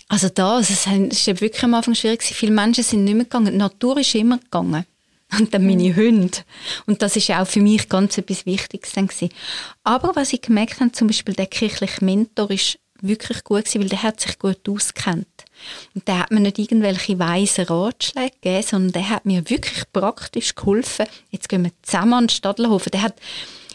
also 0.08 0.28
da, 0.28 0.56
also 0.56 0.72
es 0.72 0.86
war 0.86 1.40
wirklich 1.40 1.64
am 1.64 1.74
Anfang 1.74 1.94
schwierig. 1.94 2.20
Gewesen. 2.20 2.34
Viele 2.34 2.52
Menschen 2.52 2.84
sind 2.84 3.04
nicht 3.04 3.14
mehr 3.14 3.24
gegangen. 3.24 3.52
Die 3.52 3.58
Natur 3.58 3.98
ist 3.98 4.14
immer 4.14 4.38
gegangen. 4.38 4.86
Und 5.38 5.54
dann 5.54 5.66
meine 5.66 5.94
Hunde. 5.96 6.38
Und 6.86 7.02
das 7.02 7.16
ist 7.16 7.30
auch 7.30 7.46
für 7.46 7.60
mich 7.60 7.88
ganz 7.88 8.18
etwas 8.18 8.44
Wichtiges 8.44 8.92
dann 8.92 9.06
gewesen. 9.06 9.30
Aber 9.82 10.14
was 10.14 10.32
ich 10.32 10.42
gemerkt 10.42 10.80
habe, 10.80 10.92
zum 10.92 11.06
Beispiel 11.06 11.34
der 11.34 11.46
kirchliche 11.46 12.04
Mentor 12.04 12.50
ist 12.50 12.78
wirklich 13.00 13.42
gut 13.44 13.64
gewesen, 13.64 13.82
weil 13.82 13.88
der 13.88 14.02
hat 14.02 14.20
sich 14.20 14.38
gut 14.38 14.68
auskennt. 14.68 15.26
Und 15.94 16.06
der 16.06 16.20
hat 16.20 16.30
mir 16.30 16.40
nicht 16.40 16.58
irgendwelche 16.58 17.18
weisen 17.18 17.64
Ratschläge 17.64 18.30
gegeben, 18.40 18.62
sondern 18.62 18.92
der 18.92 19.08
hat 19.10 19.26
mir 19.26 19.48
wirklich 19.50 19.84
praktisch 19.92 20.54
geholfen. 20.54 21.06
Jetzt 21.30 21.48
gehen 21.48 21.64
wir 21.64 21.72
zusammen 21.82 22.14
an 22.14 22.24
den 22.24 22.30
Stadelhofen. 22.30 22.90
Der 22.92 23.02
hat 23.02 23.14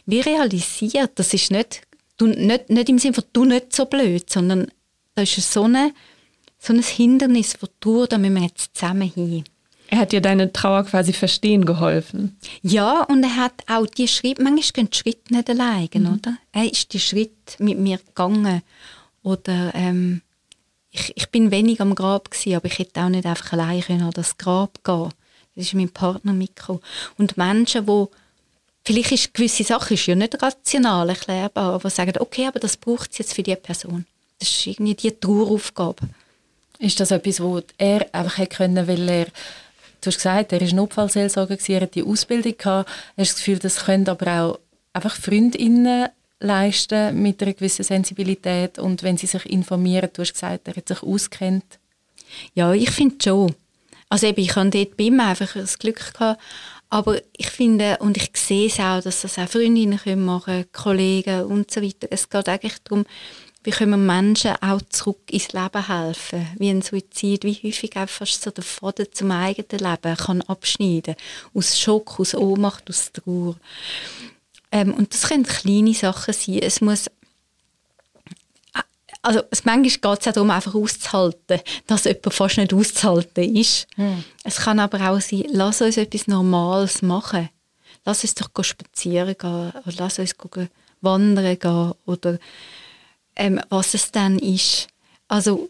wie 0.05 0.21
realisiert, 0.21 1.11
das 1.15 1.33
ist 1.33 1.51
nicht, 1.51 1.81
du, 2.15 2.27
nicht, 2.27 2.69
nicht 2.69 2.89
im 2.89 2.97
Sinne 2.97 3.13
von 3.13 3.25
du 3.33 3.45
nicht 3.45 3.75
so 3.75 3.85
blöd, 3.85 4.29
sondern 4.29 4.71
da 5.13 5.21
ist 5.21 5.35
so, 5.35 5.63
eine, 5.63 5.93
so 6.57 6.73
ein 6.73 6.81
Hindernis, 6.81 7.57
wo 7.59 7.67
du, 7.81 8.05
da 8.05 8.17
müssen 8.17 8.35
wir 8.35 8.43
jetzt 8.43 8.75
zusammen 8.75 9.11
hin. 9.11 9.43
Er 9.89 9.99
hat 9.99 10.11
dir 10.11 10.21
deine 10.21 10.51
Trauer 10.51 10.83
quasi 10.83 11.13
verstehen 11.13 11.65
geholfen. 11.65 12.37
Ja, 12.61 13.03
und 13.03 13.23
er 13.23 13.35
hat 13.35 13.63
auch 13.67 13.87
die 13.87 14.07
Schritte, 14.07 14.43
manchmal 14.43 14.71
gehen 14.73 14.89
die 14.89 14.97
Schritte 14.97 15.33
nicht 15.33 15.49
alleine, 15.49 15.89
mhm. 15.93 16.13
oder? 16.13 16.37
Er 16.51 16.71
ist 16.71 16.93
die 16.93 16.99
Schritte 16.99 17.63
mit 17.63 17.79
mir 17.79 17.97
gegangen. 17.97 18.61
Oder 19.23 19.73
ähm, 19.75 20.21
ich, 20.91 21.13
ich 21.15 21.29
bin 21.29 21.51
wenig 21.51 21.79
am 21.81 21.95
Grab 21.95 22.31
gewesen, 22.31 22.55
aber 22.55 22.65
ich 22.65 22.79
hätte 22.79 23.01
auch 23.01 23.09
nicht 23.09 23.25
einfach 23.25 23.53
allein 23.53 23.81
können 23.81 24.03
an 24.03 24.11
das 24.11 24.37
Grab 24.37 24.83
gehen. 24.83 25.09
Das 25.55 25.65
ist 25.65 25.73
mein 25.73 25.89
Partner 25.89 26.33
mitgekommen. 26.33 26.81
Und 27.17 27.37
Menschen, 27.37 27.87
wo 27.87 28.11
vielleicht 28.85 29.11
ist 29.11 29.33
gewisse 29.33 29.63
Sachen 29.63 29.95
ist 29.95 30.05
ja 30.05 30.15
nicht 30.15 30.41
rational 30.41 31.09
erklärbar, 31.09 31.73
aber 31.73 31.89
sagen, 31.89 32.13
okay, 32.19 32.47
aber 32.47 32.59
das 32.59 32.77
braucht 32.77 33.11
es 33.11 33.17
jetzt 33.17 33.33
für 33.33 33.43
die 33.43 33.55
Person. 33.55 34.05
Das 34.39 34.49
ist 34.49 34.67
irgendwie 34.67 34.95
die 34.95 35.11
Traueraufgabe. 35.11 36.07
Ist 36.79 36.99
das 36.99 37.11
etwas, 37.11 37.41
wo 37.41 37.61
er 37.77 38.05
einfach 38.13 38.37
hätte 38.37 38.55
können, 38.57 38.87
weil 38.87 39.09
er 39.09 39.27
Du 40.07 40.09
hast 40.09 40.19
gesagt, 40.19 40.53
er 40.53 40.61
war 40.61 40.73
Notfallseelsorger, 40.73 41.57
er 41.67 41.81
hat 41.81 41.95
die 41.95 42.03
Ausbildung 42.03 42.55
gehabt. 42.57 42.89
Hast 42.89 43.17
du 43.17 43.23
das 43.23 43.35
Gefühl, 43.35 43.59
das 43.59 43.83
können 43.83 44.07
aber 44.07 44.41
auch 44.41 44.59
einfach 44.93 45.17
Freundinnen 45.17 46.07
leisten 46.39 47.21
mit 47.21 47.43
einer 47.43 47.51
gewissen 47.51 47.83
Sensibilität 47.83 48.79
und 48.79 49.03
wenn 49.03 49.17
sie 49.17 49.27
sich 49.27 49.45
informieren, 49.47 50.09
du 50.13 50.21
hast 50.21 50.31
gesagt, 50.31 50.65
er 50.69 50.77
hat 50.77 50.87
sich 50.87 51.03
auskennt. 51.03 51.65
Ja, 52.53 52.71
ich 52.71 52.89
finde 52.91 53.17
schon. 53.21 53.53
Also 54.07 54.27
eben, 54.27 54.39
ich 54.39 54.55
habe 54.55 54.69
dort 54.69 54.95
bei 54.95 55.03
ihm 55.03 55.19
einfach 55.19 55.51
das 55.55 55.77
Glück 55.77 56.13
gehabt, 56.13 56.41
aber 56.89 57.19
ich 57.35 57.49
finde, 57.49 57.97
und 57.99 58.15
ich 58.15 58.29
sehe 58.33 58.67
es 58.67 58.79
auch, 58.79 59.01
dass 59.01 59.23
das 59.23 59.37
auch 59.37 59.49
Freundinnen 59.49 59.99
können 59.99 60.23
machen, 60.23 60.67
Kollegen 60.71 61.43
und 61.43 61.69
so 61.69 61.81
weiter. 61.81 62.07
Es 62.11 62.29
geht 62.29 62.47
eigentlich 62.47 62.81
darum, 62.85 63.05
wie 63.67 63.71
können 63.71 63.91
wir 63.91 63.97
Menschen 63.97 64.55
auch 64.61 64.81
zurück 64.87 65.29
ins 65.29 65.51
Leben 65.51 65.87
helfen? 65.87 66.47
Wie 66.57 66.69
ein 66.69 66.81
Suizid, 66.81 67.43
wie 67.43 67.59
häufig 67.61 67.97
einfach 67.97 68.25
so 68.25 68.49
der 68.49 68.63
Faden 68.63 69.07
zum 69.11 69.29
eigenen 69.29 69.79
Leben 69.79 70.15
kann 70.15 70.41
abschneiden. 70.43 71.15
Aus 71.53 71.77
Schock, 71.77 72.17
aus 72.17 72.33
Ohnmacht, 72.33 72.89
aus 72.89 73.11
Trauer. 73.11 73.57
Ähm, 74.71 74.93
und 74.93 75.13
das 75.13 75.27
können 75.27 75.43
kleine 75.43 75.93
Sachen 75.93 76.33
sein. 76.33 76.59
Es 76.59 76.79
muss 76.79 77.11
also 79.21 79.41
es, 79.51 79.65
manchmal 79.65 80.15
geht 80.15 80.21
es 80.21 80.27
auch 80.27 80.33
darum, 80.33 80.49
einfach 80.49 80.73
auszuhalten, 80.73 81.59
dass 81.87 82.05
jemand 82.05 82.33
fast 82.33 82.57
nicht 82.57 82.73
auszuhalten 82.73 83.53
ist. 83.53 83.87
Hm. 83.95 84.23
Es 84.45 84.59
kann 84.59 84.79
aber 84.79 85.11
auch 85.11 85.19
sein, 85.19 85.43
lass 85.51 85.81
uns 85.81 85.97
etwas 85.97 86.27
Normales 86.27 87.01
machen. 87.01 87.49
Lass 88.05 88.23
uns 88.23 88.33
doch 88.33 88.63
spazieren 88.63 89.35
gehen 89.37 89.71
oder 89.71 89.93
lass 89.97 90.19
uns 90.19 90.33
wandern 91.01 91.59
gehen 91.59 91.91
oder 92.05 92.39
ähm, 93.37 93.61
was 93.69 93.93
es 93.93 94.11
dann 94.11 94.39
ist. 94.39 94.87
Also 95.27 95.69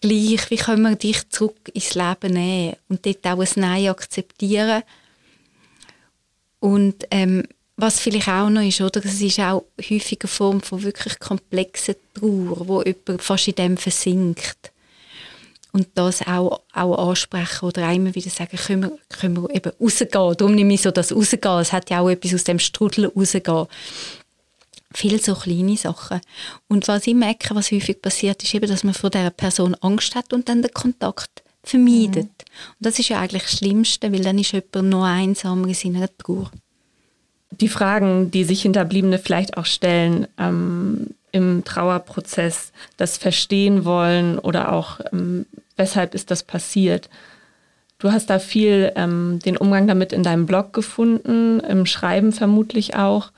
gleich, 0.00 0.50
wie 0.50 0.56
können 0.56 0.82
wir 0.82 0.96
dich 0.96 1.28
zurück 1.28 1.70
ins 1.72 1.94
Leben 1.94 2.32
nehmen 2.32 2.76
und 2.88 3.04
dort 3.04 3.26
auch 3.26 3.40
ein 3.40 3.48
Nein 3.56 3.88
akzeptieren. 3.88 4.82
Und 6.60 7.06
ähm, 7.10 7.44
was 7.76 8.00
vielleicht 8.00 8.28
auch 8.28 8.50
noch 8.50 8.62
ist, 8.62 8.80
oder, 8.80 9.04
es 9.04 9.20
ist 9.20 9.40
auch 9.40 9.64
häufig 9.78 10.18
eine 10.20 10.28
Form 10.28 10.60
von 10.60 10.82
wirklich 10.82 11.18
komplexer 11.18 11.94
Trauer, 12.14 12.68
wo 12.68 12.82
jemand 12.82 13.22
fast 13.22 13.48
in 13.48 13.54
dem 13.54 13.76
versinkt. 13.76 14.72
Und 15.72 15.88
das 15.94 16.26
auch, 16.26 16.62
auch 16.72 17.10
ansprechen 17.10 17.64
oder 17.64 17.86
einmal 17.86 18.14
wieder 18.14 18.28
sagen, 18.28 18.56
können 18.56 18.82
wir, 18.82 18.98
können 19.08 19.40
wir 19.40 19.54
eben 19.54 19.72
rausgehen. 19.80 20.34
Darum 20.36 20.54
nehme 20.54 20.74
ich 20.74 20.82
so 20.82 20.90
das 20.90 21.12
rausgehen. 21.12 21.60
Es 21.60 21.72
hat 21.72 21.90
ja 21.90 22.00
auch 22.00 22.10
etwas 22.10 22.34
aus 22.34 22.44
dem 22.44 22.58
Strudel 22.58 23.06
rausgehen 23.06 23.66
viel 24.92 25.20
so 25.20 25.34
kleine 25.34 25.76
Sachen. 25.76 26.20
Und 26.68 26.88
was 26.88 27.06
ich 27.06 27.14
merke, 27.14 27.54
was 27.54 27.70
häufig 27.70 28.02
passiert, 28.02 28.42
ist 28.42 28.54
eben, 28.54 28.68
dass 28.68 28.84
man 28.84 28.94
vor 28.94 29.10
dieser 29.10 29.30
Person 29.30 29.76
Angst 29.80 30.14
hat 30.14 30.32
und 30.32 30.48
dann 30.48 30.62
den 30.62 30.72
Kontakt 30.72 31.42
vermeidet. 31.62 32.24
Mhm. 32.24 32.24
Und 32.24 32.80
das 32.80 32.98
ist 32.98 33.08
ja 33.08 33.20
eigentlich 33.20 33.42
das 33.42 33.58
Schlimmste, 33.58 34.12
weil 34.12 34.22
dann 34.22 34.38
ist 34.38 34.52
jemand 34.52 34.90
noch 34.90 35.04
einsamer 35.04 35.68
in 35.68 35.74
seiner 35.74 36.08
Trauer. 36.18 36.50
Die 37.52 37.68
Fragen, 37.68 38.30
die 38.30 38.44
sich 38.44 38.62
Hinterbliebene 38.62 39.18
vielleicht 39.18 39.56
auch 39.56 39.66
stellen 39.66 40.26
ähm, 40.38 41.08
im 41.32 41.64
Trauerprozess, 41.64 42.72
das 42.96 43.18
Verstehen 43.18 43.84
wollen 43.84 44.38
oder 44.38 44.72
auch, 44.72 45.00
ähm, 45.12 45.46
weshalb 45.76 46.14
ist 46.14 46.30
das 46.30 46.42
passiert. 46.42 47.10
Du 47.98 48.12
hast 48.12 48.30
da 48.30 48.38
viel 48.38 48.92
ähm, 48.96 49.40
den 49.44 49.56
Umgang 49.56 49.86
damit 49.86 50.12
in 50.12 50.22
deinem 50.22 50.46
Blog 50.46 50.72
gefunden, 50.72 51.60
im 51.60 51.86
Schreiben 51.86 52.32
vermutlich 52.32 52.94
auch. 52.96 53.30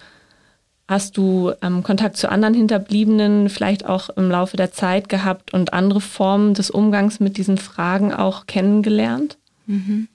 Hast 0.88 1.16
du 1.16 1.52
ähm, 1.62 1.82
Kontakt 1.82 2.16
zu 2.16 2.30
anderen 2.30 2.54
Hinterbliebenen 2.54 3.48
vielleicht 3.48 3.86
auch 3.86 4.10
im 4.10 4.30
Laufe 4.30 4.56
der 4.56 4.72
Zeit 4.72 5.08
gehabt 5.08 5.54
und 5.54 5.72
andere 5.72 6.00
Formen 6.00 6.54
des 6.54 6.70
Umgangs 6.70 7.20
mit 7.20 7.36
diesen 7.36 7.56
Fragen 7.56 8.12
auch 8.12 8.46
kennengelernt? 8.46 9.38
Mhm. 9.66 10.08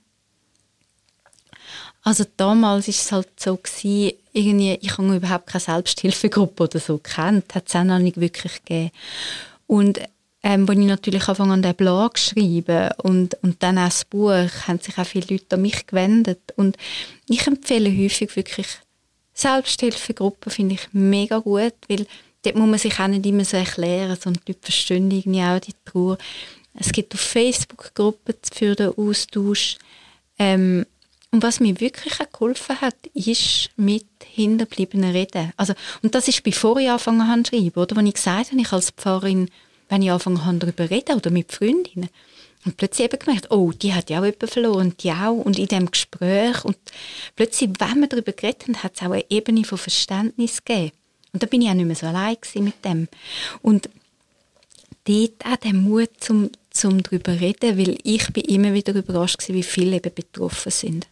Also 2.04 2.26
damals 2.38 2.88
war 2.88 2.94
es 2.94 3.12
halt 3.12 3.28
so 3.40 3.58
gewesen, 3.58 4.14
irgendwie, 4.32 4.78
ich 4.82 4.98
habe 4.98 5.16
überhaupt 5.16 5.48
keine 5.48 5.62
Selbsthilfegruppe 5.62 6.64
oder 6.64 6.80
so 6.80 7.00
kennt, 7.00 7.54
hat 7.56 7.68
es 7.68 7.76
auch 7.76 7.84
noch 7.84 8.00
nicht 8.00 8.20
wirklich 8.20 8.64
gegeben. 8.64 8.92
Und 9.66 10.00
ähm, 10.44 10.66
als 10.70 10.80
ich 10.80 10.86
natürlich 10.86 11.28
angefangen 11.28 11.52
an 11.52 11.62
den 11.62 11.76
Blog 11.76 12.18
schreiben 12.18 12.92
und, 13.04 13.36
und 13.44 13.62
dann 13.64 13.78
auch 13.78 13.86
das 13.86 14.06
Buch, 14.06 14.32
haben 14.32 14.80
sich 14.80 14.98
auch 14.98 15.06
viele 15.06 15.28
Leute 15.30 15.56
an 15.56 15.62
mich 15.62 15.88
gewendet. 15.88 16.54
Und 16.56 16.78
ich 17.28 17.46
empfehle 17.48 17.90
häufig 17.90 18.36
wirklich 18.36 18.68
Selbsthilfegruppen 19.38 20.52
finde 20.52 20.76
ich 20.76 20.88
mega 20.94 21.38
gut, 21.38 21.76
weil 21.88 22.08
dort 22.42 22.56
muss 22.56 22.70
man 22.70 22.80
sich 22.80 23.00
auch 23.00 23.08
nicht 23.08 23.26
immer 23.26 23.46
so 23.46 23.58
erklären, 23.58 24.18
sondern 24.20 24.42
die 24.48 24.54
Leute 24.54 24.64
verstehen 24.64 25.12
irgendwie 25.12 25.42
auch 25.42 25.60
die 25.60 25.74
Trauer. 25.86 26.18
Es 26.74 26.92
gibt 26.92 27.14
auf 27.14 27.20
Facebook 27.20 27.94
Gruppen 27.94 28.36
für 28.52 28.76
den 28.76 28.94
Austausch. 28.98 29.78
Ähm, 30.40 30.86
und 31.32 31.44
was 31.44 31.60
mir 31.60 31.80
wirklich 31.80 32.20
auch 32.20 32.32
geholfen 32.32 32.82
hat, 32.82 32.96
ist 33.14 33.70
mit 33.76 34.06
Hinterbliebenen 34.24 35.12
reden. 35.12 35.52
Also, 35.58 35.74
und 36.02 36.16
das 36.16 36.28
ist 36.28 36.44
bevor 36.44 36.78
ich 36.78 36.90
angefangen 36.90 37.28
habe 37.28 37.44
zu 37.44 37.56
schreiben, 37.56 37.80
oder? 37.80 37.96
Wenn 37.96 38.08
ich 38.08 38.16
gesagt 38.16 38.52
habe, 38.52 38.62
ich 38.62 38.72
als 38.72 38.92
Pfarrerin, 38.92 39.50
wenn 39.90 40.02
ich 40.02 40.10
angefangen 40.10 40.46
habe 40.46 40.58
darüber 40.58 40.86
zu 40.86 40.92
reden 40.92 41.16
oder 41.16 41.30
mit 41.30 41.52
Freundinnen, 41.52 42.10
und 42.66 42.78
plötzlich 42.78 43.06
eben 43.06 43.20
gemerkt, 43.20 43.52
oh, 43.52 43.72
die 43.72 43.94
hat 43.94 44.10
ja 44.10 44.20
auch 44.20 44.26
jemanden 44.26 44.48
verloren, 44.48 44.94
die 45.00 45.12
auch. 45.12 45.34
Und 45.34 45.58
in 45.58 45.68
dem 45.68 45.90
Gespräch 45.90 46.66
und 46.66 46.78
plötzlich, 47.36 47.70
wenn 47.80 48.02
wir 48.02 48.08
darüber 48.08 48.34
geredet 48.34 48.64
haben, 48.64 48.84
hat 48.84 48.96
es 48.96 49.02
auch 49.02 49.12
eine 49.12 49.26
Ebene 49.30 49.64
von 49.64 49.78
Verständnis 49.78 50.64
gegeben. 50.64 50.92
Und 51.34 51.44
da 51.44 51.48
bin 51.48 51.62
ich 51.62 51.70
auch 51.70 51.74
nicht 51.74 51.86
mehr 51.86 51.96
so 51.96 52.08
allein 52.08 52.38
mit 52.56 52.84
dem. 52.84 53.08
Und 53.62 53.90
dort 55.06 55.46
auch 55.46 55.56
der 55.58 55.74
Mut 55.74 56.10
zum, 56.20 56.50
zum 56.72 57.02
darüber 57.04 57.40
reden, 57.40 57.78
weil 57.78 57.98
ich 58.04 58.32
bin 58.34 58.44
immer 58.46 58.74
wieder 58.74 58.94
überrascht 58.94 59.38
gewesen, 59.38 59.56
wie 59.56 59.64
viele 59.64 59.98
eben 59.98 60.14
betroffen 60.14 60.72
sind. 60.72 61.08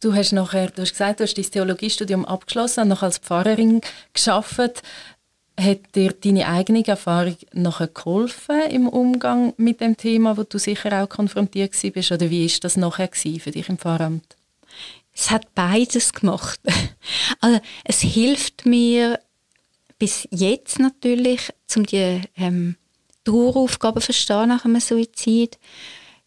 Du 0.00 0.14
hast 0.14 0.32
nachher, 0.32 0.70
du 0.70 0.82
hast 0.82 0.92
gesagt, 0.92 1.18
du 1.18 1.24
hast 1.24 1.36
dein 1.36 1.50
Theologiestudium 1.50 2.24
abgeschlossen 2.24 2.82
und 2.82 2.88
noch 2.88 3.02
als 3.02 3.18
Pfarrerin 3.18 3.80
geschafft. 4.14 4.82
Hat 5.58 5.96
dir 5.96 6.12
deine 6.12 6.46
eigene 6.46 6.86
Erfahrung 6.86 7.36
nachher 7.52 7.88
geholfen 7.88 8.62
im 8.70 8.86
Umgang 8.88 9.54
mit 9.56 9.80
dem 9.80 9.96
Thema, 9.96 10.36
wo 10.36 10.44
du 10.44 10.56
sicher 10.56 11.02
auch 11.02 11.08
konfrontiert 11.08 11.74
bist? 11.92 12.12
Oder 12.12 12.30
wie 12.30 12.46
ist 12.46 12.62
das 12.62 12.76
nachher 12.76 13.10
für 13.12 13.50
dich 13.50 13.68
im 13.68 13.76
Pfarramt? 13.76 14.36
Es 15.12 15.30
hat 15.30 15.52
beides 15.54 16.12
gemacht. 16.12 16.60
Also 17.40 17.60
es 17.84 18.00
hilft 18.00 18.66
mir 18.66 19.20
bis 19.98 20.28
jetzt 20.30 20.78
natürlich, 20.78 21.52
um 21.76 21.86
die 21.86 22.20
ähm, 22.36 22.76
Traueraufgaben 23.24 24.00
verstehen 24.00 24.48
nach 24.48 24.64
einem 24.64 24.80
Suizid, 24.80 25.58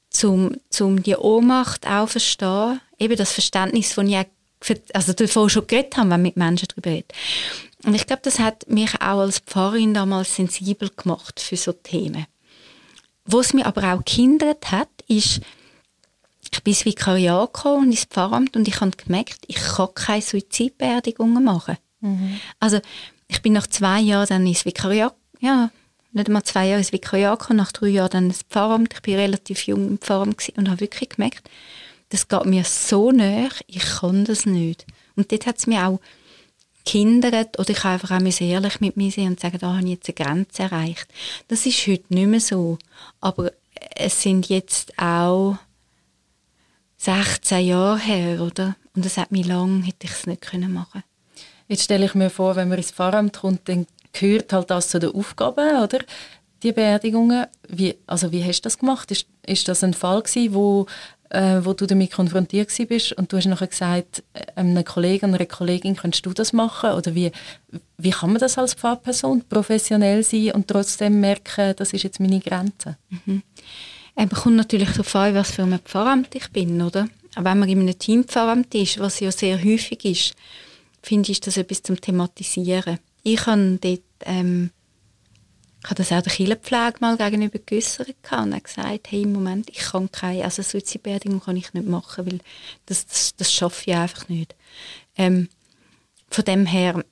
zum, 0.09 0.57
zum 0.69 1.01
die 1.03 1.15
Ohnmacht 1.15 1.87
auch 1.87 2.09
verstehen, 2.09 2.81
eben 2.99 3.15
das 3.15 3.31
Verständnis, 3.31 3.93
von 3.93 4.07
ich 4.07 4.25
also 4.93 5.13
davon 5.13 5.49
schon 5.49 5.65
geredet 5.67 5.97
haben, 5.97 6.11
wenn 6.11 6.21
mit 6.21 6.37
Menschen 6.37 6.67
darüber 6.67 6.91
reden. 6.91 7.07
Und 7.83 7.95
ich 7.95 8.05
glaube, 8.05 8.21
das 8.23 8.39
hat 8.39 8.69
mich 8.69 8.95
auch 8.95 9.19
als 9.19 9.39
Pfarrerin 9.39 9.93
damals 9.93 10.35
sensibel 10.35 10.89
gemacht 10.89 11.39
für 11.39 11.57
so 11.57 11.71
Themen. 11.71 12.27
Was 13.25 13.53
mir 13.53 13.65
aber 13.65 13.93
auch 13.93 14.05
gehindert 14.05 14.71
hat, 14.71 14.89
ist, 15.07 15.41
ich 16.51 16.63
bin 16.63 16.73
ins 16.73 16.85
Vikariat 16.85 17.53
gekommen 17.53 17.85
und 17.85 17.91
ins 17.91 18.05
Pfarramt 18.05 18.55
und 18.55 18.67
ich 18.67 18.81
habe 18.81 18.91
gemerkt, 18.91 19.39
ich 19.47 19.55
kann 19.55 19.93
keine 19.95 20.21
Suizidbeerdigungen 20.21 21.43
machen. 21.43 21.77
Mhm. 22.01 22.39
Also 22.59 22.79
ich 23.27 23.41
bin 23.41 23.53
nach 23.53 23.67
zwei 23.67 23.99
Jahren 24.01 24.27
dann 24.27 24.47
ins 24.47 24.65
Vikariat, 24.65 25.15
ja, 25.39 25.71
nicht 26.11 26.27
einmal 26.27 26.43
zwei 26.43 26.67
Jahre 26.67 26.79
ins 26.79 26.91
Vikariat 26.91 27.39
gekommen, 27.39 27.57
nach 27.57 27.71
drei 27.71 27.87
Jahren 27.87 28.09
dann 28.09 28.25
ins 28.25 28.43
Pfarramt. 28.43 28.93
Ich 28.93 29.01
bin 29.01 29.15
relativ 29.15 29.65
jung 29.65 29.87
im 29.87 29.97
Pfarramt 29.97 30.51
und 30.57 30.69
habe 30.69 30.81
wirklich 30.81 31.09
gemerkt, 31.09 31.49
das 32.09 32.27
geht 32.27 32.45
mir 32.45 32.65
so 32.65 33.11
näher, 33.11 33.51
ich 33.67 33.83
kann 33.83 34.25
das 34.25 34.45
nicht. 34.45 34.85
Und 35.15 35.31
dort 35.31 35.45
hat 35.45 35.57
es 35.59 35.67
mir 35.67 35.87
auch 35.87 36.01
gehindert 36.85 37.59
oder 37.59 37.69
ich 37.69 37.85
einfach 37.85 38.11
auch 38.11 38.41
ehrlich 38.41 38.81
mit 38.81 38.97
mir 38.97 39.11
sein 39.11 39.27
und 39.27 39.39
sagen, 39.39 39.57
da 39.59 39.75
habe 39.75 39.83
ich 39.83 39.91
jetzt 39.91 40.09
eine 40.09 40.25
Grenze 40.25 40.63
erreicht. 40.63 41.07
Das 41.47 41.65
ist 41.65 41.87
heute 41.87 42.13
nicht 42.13 42.27
mehr 42.27 42.39
so. 42.39 42.77
Aber 43.19 43.51
es 43.95 44.21
sind 44.21 44.49
jetzt 44.49 44.97
auch 44.97 45.57
16 46.97 47.65
Jahre 47.65 47.99
her, 47.99 48.41
oder? 48.41 48.75
Und 48.95 49.05
es 49.05 49.17
hat 49.17 49.31
mich 49.31 49.47
lang, 49.47 49.83
hätte 49.83 50.05
ich 50.05 50.11
es 50.11 50.27
nicht 50.27 50.41
können 50.41 50.85
Jetzt 51.67 51.83
stelle 51.83 52.05
ich 52.05 52.15
mir 52.15 52.29
vor, 52.29 52.55
wenn 52.55 52.69
man 52.69 52.77
ins 52.77 52.91
Pfarramt 52.91 53.39
kommt, 53.39 53.67
dann 53.69 53.87
gehört 54.13 54.53
halt 54.53 54.69
das 54.69 54.89
zu 54.89 54.99
den 54.99 55.15
Aufgaben, 55.15 55.81
oder? 55.81 55.99
Die 56.63 56.73
Beerdigungen. 56.73 57.47
Wie, 57.67 57.97
also 58.05 58.31
wie 58.31 58.43
hast 58.43 58.61
du 58.61 58.63
das 58.63 58.77
gemacht? 58.77 59.09
Ist, 59.09 59.25
ist 59.45 59.67
das 59.67 59.83
ein 59.83 59.93
Fall 59.93 60.21
gewesen, 60.21 60.53
wo 60.53 60.85
äh, 61.31 61.63
wo 61.63 61.73
du 61.73 61.85
damit 61.85 62.11
konfrontiert 62.11 62.69
bist 62.89 63.13
und 63.13 63.31
du 63.31 63.37
hast 63.37 63.45
nachher 63.45 63.67
gesagt, 63.67 64.23
äh, 64.33 64.59
einem 64.59 64.83
Kollegen 64.83 65.29
oder 65.29 65.39
einer 65.39 65.45
Kollegin, 65.45 65.95
könntest 65.95 66.25
du 66.25 66.33
das 66.33 66.51
machen? 66.51 66.91
Oder 66.91 67.15
wie, 67.15 67.31
wie 67.97 68.09
kann 68.09 68.31
man 68.31 68.39
das 68.39 68.57
als 68.57 68.73
Pfarrperson 68.73 69.43
professionell 69.47 70.23
sein 70.23 70.51
und 70.51 70.67
trotzdem 70.67 71.21
merken, 71.21 71.73
das 71.77 71.93
ist 71.93 72.03
jetzt 72.03 72.19
meine 72.19 72.39
Grenze? 72.39 72.97
Mhm. 73.09 73.43
Es 74.15 74.29
kommt 74.29 74.57
natürlich 74.57 74.89
darauf 74.89 75.15
an, 75.15 75.35
was 75.35 75.51
für 75.51 75.63
ein 75.63 75.79
Pfarramt 75.79 76.35
ich 76.35 76.49
bin, 76.51 76.81
oder? 76.81 77.07
Aber 77.35 77.51
wenn 77.51 77.59
man 77.59 77.69
in 77.69 77.79
einem 77.79 77.97
Teampfarramt 77.97 78.75
ist, 78.75 78.99
was 78.99 79.21
ja 79.21 79.31
sehr 79.31 79.57
häufig 79.57 80.03
ist, 80.03 80.35
finde 81.01 81.31
ich, 81.31 81.39
das 81.39 81.55
etwas 81.55 81.81
zum 81.81 81.99
Thematisieren. 81.99 82.99
Ich 83.23 83.45
habe 83.45 83.79
dort 83.81 84.01
ähm, 84.25 84.71
ich 85.83 85.89
habe 85.89 85.95
das 85.95 86.11
auch 86.11 86.21
der 86.21 86.31
Kinderpflege 86.31 86.97
mal 86.99 87.17
gegenüber 87.17 87.57
geäussert 87.57 88.15
und 88.31 88.53
er 88.53 88.61
gesagt, 88.61 89.11
hey, 89.11 89.23
im 89.23 89.33
Moment, 89.33 89.69
ich 89.69 89.79
kann 89.79 90.11
keine, 90.11 90.43
also 90.43 90.61
Suizidbeerdigung 90.61 91.41
kann 91.41 91.57
ich 91.57 91.73
nicht 91.73 91.87
machen, 91.87 92.25
weil 92.27 92.39
das, 92.85 93.07
das, 93.07 93.35
das 93.35 93.51
schaffe 93.51 93.89
ich 93.89 93.95
einfach 93.95 94.29
nicht. 94.29 94.55
Ähm, 95.17 95.49
von 96.29 96.45
dem 96.45 96.65
her 96.67 97.03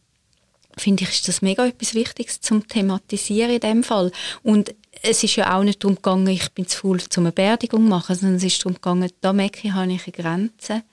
finde 0.78 1.04
ich, 1.04 1.10
ist 1.10 1.28
das 1.28 1.42
mega 1.42 1.66
etwas 1.66 1.94
Wichtiges 1.94 2.42
zum 2.42 2.68
Thematisieren 2.68 3.52
in 3.52 3.60
dem 3.60 3.84
Fall. 3.84 4.12
Und 4.44 4.74
es 5.02 5.24
ist 5.24 5.36
ja 5.36 5.58
auch 5.58 5.64
nicht 5.64 5.84
darum 5.84 5.96
gegangen, 5.96 6.28
ich 6.28 6.52
bin 6.52 6.68
zu 6.68 6.80
faul, 6.80 7.00
um 7.18 7.24
eine 7.24 7.32
Beerdigung 7.32 7.84
zu 7.84 7.90
machen, 7.90 8.16
sondern 8.16 8.38
es 8.38 8.44
ist 8.44 8.60
darum 8.60 8.76
gegangen, 8.76 9.12
da 9.22 9.34
merke 9.34 9.68
ich, 9.68 9.74
habe 9.74 9.92
ich 9.92 10.04
eine 10.06 10.12
Grenze, 10.14 10.84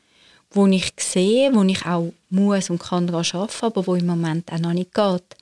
wo 0.51 0.67
ich 0.67 0.93
sehe, 0.99 1.55
wo 1.55 1.63
ich 1.63 1.85
auch 1.87 2.13
muss 2.31 2.71
und 2.71 2.79
kann 2.79 3.07
daran 3.07 3.27
arbeiten, 3.33 3.67
aber 3.67 3.87
wo 3.87 3.95
im 3.95 4.07
Moment 4.07 4.53
auch 4.53 4.59
noch 4.59 4.73
nicht 4.73 4.95
geht. 4.95 5.36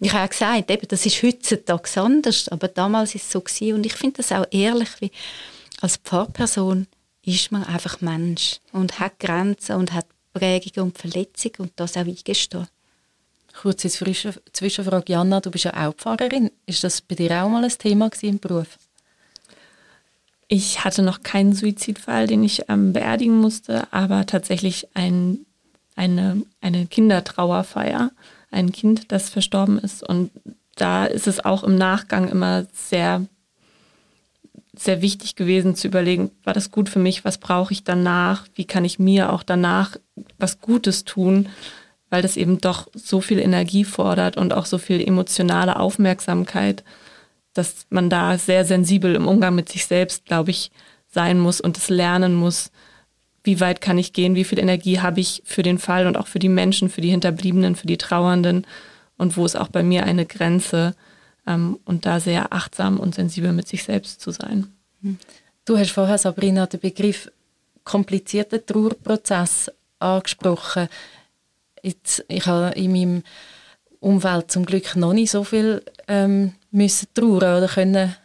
Ich 0.00 0.10
habe 0.12 0.22
ja 0.22 0.26
gesagt, 0.26 0.70
eben, 0.70 0.88
das 0.88 1.06
ist 1.06 1.22
heutzutage 1.22 2.00
anders, 2.00 2.48
aber 2.48 2.68
damals 2.68 3.14
war 3.14 3.20
es 3.20 3.30
so 3.30 3.40
gewesen. 3.40 3.74
und 3.74 3.86
ich 3.86 3.94
finde 3.94 4.18
das 4.18 4.32
auch 4.32 4.46
ehrlich, 4.50 4.88
wie 5.00 5.10
als 5.80 5.96
Pfarrperson 5.98 6.86
ist 7.24 7.52
man 7.52 7.64
einfach 7.64 8.00
Mensch 8.00 8.60
und 8.72 9.00
hat 9.00 9.18
Grenzen 9.18 9.76
und 9.76 9.92
hat 9.92 10.06
Prägungen 10.32 10.90
und 10.90 10.98
Verletzungen 10.98 11.54
und 11.58 11.72
das 11.76 11.96
auch 11.96 12.06
eingestehen. 12.06 12.66
Kurze 13.60 13.88
Zwischenfrage, 13.88 15.12
Janna, 15.12 15.40
du 15.40 15.50
bist 15.50 15.64
ja 15.64 15.88
auch 15.88 15.94
Pfarrerin. 15.94 16.50
Ist 16.66 16.82
das 16.82 17.00
bei 17.00 17.14
dir 17.14 17.42
auch 17.42 17.48
mal 17.48 17.62
ein 17.62 17.70
Thema 17.70 18.10
im 18.22 18.38
Beruf? 18.40 18.78
Ich 20.48 20.84
hatte 20.84 21.02
noch 21.02 21.22
keinen 21.22 21.54
Suizidfall, 21.54 22.26
den 22.26 22.42
ich 22.42 22.68
ähm, 22.68 22.92
beerdigen 22.92 23.40
musste, 23.40 23.92
aber 23.92 24.26
tatsächlich 24.26 24.88
ein, 24.94 25.46
eine, 25.96 26.42
eine 26.60 26.86
Kindertrauerfeier 26.86 28.10
ein 28.54 28.72
Kind, 28.72 29.12
das 29.12 29.28
verstorben 29.28 29.78
ist. 29.78 30.02
Und 30.02 30.30
da 30.76 31.04
ist 31.04 31.26
es 31.26 31.44
auch 31.44 31.64
im 31.64 31.76
Nachgang 31.76 32.28
immer 32.28 32.66
sehr, 32.72 33.26
sehr 34.76 35.02
wichtig 35.02 35.36
gewesen 35.36 35.74
zu 35.74 35.86
überlegen, 35.86 36.30
war 36.42 36.54
das 36.54 36.70
gut 36.70 36.88
für 36.88 36.98
mich, 36.98 37.24
was 37.24 37.38
brauche 37.38 37.72
ich 37.72 37.84
danach, 37.84 38.46
wie 38.54 38.64
kann 38.64 38.84
ich 38.84 38.98
mir 38.98 39.32
auch 39.32 39.42
danach 39.42 39.96
was 40.38 40.60
Gutes 40.60 41.04
tun, 41.04 41.48
weil 42.10 42.22
das 42.22 42.36
eben 42.36 42.58
doch 42.60 42.88
so 42.94 43.20
viel 43.20 43.38
Energie 43.38 43.84
fordert 43.84 44.36
und 44.36 44.52
auch 44.52 44.66
so 44.66 44.78
viel 44.78 45.00
emotionale 45.06 45.78
Aufmerksamkeit, 45.78 46.84
dass 47.52 47.86
man 47.90 48.10
da 48.10 48.36
sehr 48.36 48.64
sensibel 48.64 49.14
im 49.14 49.28
Umgang 49.28 49.54
mit 49.54 49.68
sich 49.68 49.86
selbst, 49.86 50.24
glaube 50.26 50.50
ich, 50.50 50.70
sein 51.08 51.38
muss 51.38 51.60
und 51.60 51.78
es 51.78 51.88
lernen 51.88 52.34
muss, 52.34 52.70
wie 53.44 53.60
weit 53.60 53.80
kann 53.80 53.98
ich 53.98 54.12
gehen, 54.12 54.34
wie 54.34 54.44
viel 54.44 54.58
Energie 54.58 55.00
habe 55.00 55.20
ich 55.20 55.42
für 55.44 55.62
den 55.62 55.78
Fall 55.78 56.06
und 56.06 56.16
auch 56.16 56.26
für 56.26 56.38
die 56.38 56.48
Menschen, 56.48 56.88
für 56.88 57.02
die 57.02 57.10
Hinterbliebenen, 57.10 57.76
für 57.76 57.86
die 57.86 57.98
Trauernden 57.98 58.66
und 59.16 59.36
wo 59.36 59.44
ist 59.44 59.56
auch 59.56 59.68
bei 59.68 59.82
mir 59.82 60.04
eine 60.04 60.26
Grenze 60.26 60.96
ähm, 61.46 61.78
und 61.84 62.06
da 62.06 62.20
sehr 62.20 62.52
achtsam 62.52 62.98
und 62.98 63.14
sensibel 63.14 63.52
mit 63.52 63.68
sich 63.68 63.84
selbst 63.84 64.20
zu 64.20 64.30
sein. 64.30 64.72
Du 65.66 65.78
hast 65.78 65.90
vorher, 65.90 66.18
Sabrina, 66.18 66.66
den 66.66 66.80
Begriff 66.80 67.30
komplizierter 67.84 68.64
Trauerprozess 68.64 69.70
angesprochen. 69.98 70.88
Jetzt, 71.82 72.24
ich 72.28 72.46
habe 72.46 72.74
in 72.74 72.92
meinem 72.92 73.22
Umfeld 74.00 74.50
zum 74.50 74.64
Glück 74.64 74.96
noch 74.96 75.12
nicht 75.12 75.30
so 75.30 75.44
viel 75.44 75.82
ähm, 76.08 76.54
müssen 76.70 77.08
trauern 77.14 77.58
oder 77.58 77.68
können 77.68 78.16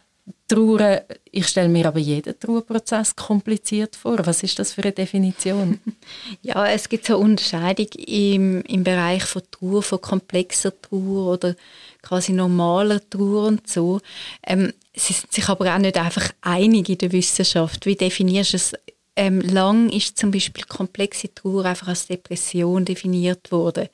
Trauern, 0.50 0.98
ich 1.30 1.46
stelle 1.46 1.68
mir 1.68 1.86
aber 1.86 2.00
jeden 2.00 2.36
Trauerprozess 2.40 3.14
kompliziert 3.14 3.94
vor. 3.94 4.18
Was 4.26 4.42
ist 4.42 4.58
das 4.58 4.72
für 4.72 4.82
eine 4.82 4.90
Definition? 4.90 5.78
Ja, 6.42 6.66
es 6.66 6.88
gibt 6.88 7.06
so 7.06 7.14
eine 7.14 7.24
Unterscheidung 7.24 7.86
im, 7.96 8.62
im 8.62 8.82
Bereich 8.82 9.22
von 9.22 9.42
Trauer, 9.48 9.82
von 9.82 10.00
komplexer 10.00 10.72
Trauer 10.82 11.34
oder 11.34 11.54
quasi 12.02 12.32
normaler 12.32 13.00
Trauer 13.08 13.46
und 13.46 13.68
so. 13.68 14.00
Ähm, 14.44 14.72
sie 14.92 15.12
sind 15.12 15.32
sich 15.32 15.48
aber 15.48 15.72
auch 15.72 15.78
nicht 15.78 15.96
einfach 15.96 16.30
einig 16.40 16.88
in 16.88 16.98
der 16.98 17.12
Wissenschaft. 17.12 17.86
Wie 17.86 17.94
definierst 17.94 18.52
du 18.52 18.56
es? 18.56 18.72
Ähm, 19.14 19.40
lang 19.40 19.90
ist 19.90 20.18
zum 20.18 20.32
Beispiel 20.32 20.64
komplexe 20.64 21.32
Trauer 21.32 21.64
einfach 21.64 21.88
als 21.88 22.06
Depression 22.06 22.84
definiert 22.84 23.52
worden. 23.52 23.88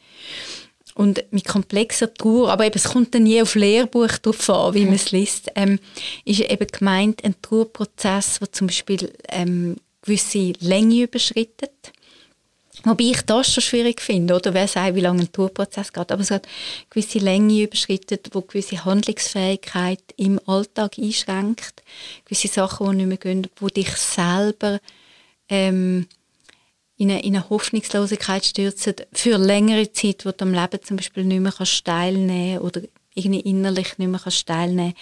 Und 0.97 1.23
mit 1.31 1.45
komplexer 1.45 2.13
Trauer, 2.15 2.51
aber 2.51 2.65
eben, 2.65 2.77
es 2.77 2.85
kommt 2.85 3.15
dann 3.15 3.25
nie 3.25 3.43
auf 3.43 3.55
Lehrbuch 3.55 4.17
drauf 4.17 4.49
an, 4.49 4.73
wie 4.73 4.87
man 4.87 4.95
es 4.95 5.13
liest, 5.13 5.51
ähm, 5.55 5.79
ist 6.25 6.41
eben 6.41 6.67
gemeint 6.67 7.23
ein 7.23 7.35
Trauerprozess, 7.43 8.39
der 8.39 8.51
zum 8.51 8.69
Beispiel 8.69 9.13
ähm, 9.29 9.77
gewisse 10.01 10.55
Länge 10.61 11.03
überschreitet. 11.03 11.93
Wobei 12.85 13.05
ich 13.05 13.21
das 13.23 13.53
schon 13.53 13.63
schwierig 13.63 14.01
finde, 14.01 14.35
oder 14.35 14.55
wer 14.55 14.69
sagt, 14.69 14.95
wie 14.95 15.01
lange 15.01 15.25
ein 15.25 15.33
Trauerprozess 15.33 15.93
geht. 15.93 16.11
Aber 16.11 16.23
es 16.23 16.31
hat 16.31 16.49
gewisse 16.89 17.19
Länge 17.19 17.65
überschreitet, 17.65 18.31
wo 18.33 18.41
gewisse 18.41 18.87
Handlungsfähigkeit 18.87 20.03
im 20.17 20.41
Alltag 20.47 20.97
einschränkt, 20.97 21.83
gewisse 22.25 22.49
Sachen, 22.49 22.91
die 22.91 22.97
nicht 22.97 23.07
mehr 23.09 23.17
gehen, 23.19 23.49
wo 23.57 23.69
dich 23.69 23.91
selber 23.97 24.81
ähm, 25.51 26.07
in 26.99 27.11
eine, 27.11 27.23
in 27.23 27.37
eine 27.37 27.49
Hoffnungslosigkeit 27.51 28.45
stürzen 28.45 28.95
für 29.13 29.37
längere 29.37 29.93
Zeit, 29.93 30.25
wo 30.25 30.31
du 30.31 30.45
am 30.45 30.55
Leben 30.55 30.83
zum 30.83 30.97
Beispiel 30.97 31.25
nicht 31.25 31.41
mehr 31.41 31.53
kannst 31.53 31.85
teilnehmen 31.85 32.61
oder 32.61 32.83
irgendwie 33.15 33.41
innerlich 33.41 33.99
nicht 33.99 34.09
mehr 34.09 34.21
kannst 34.21 34.47
teilnehmen 34.47 34.95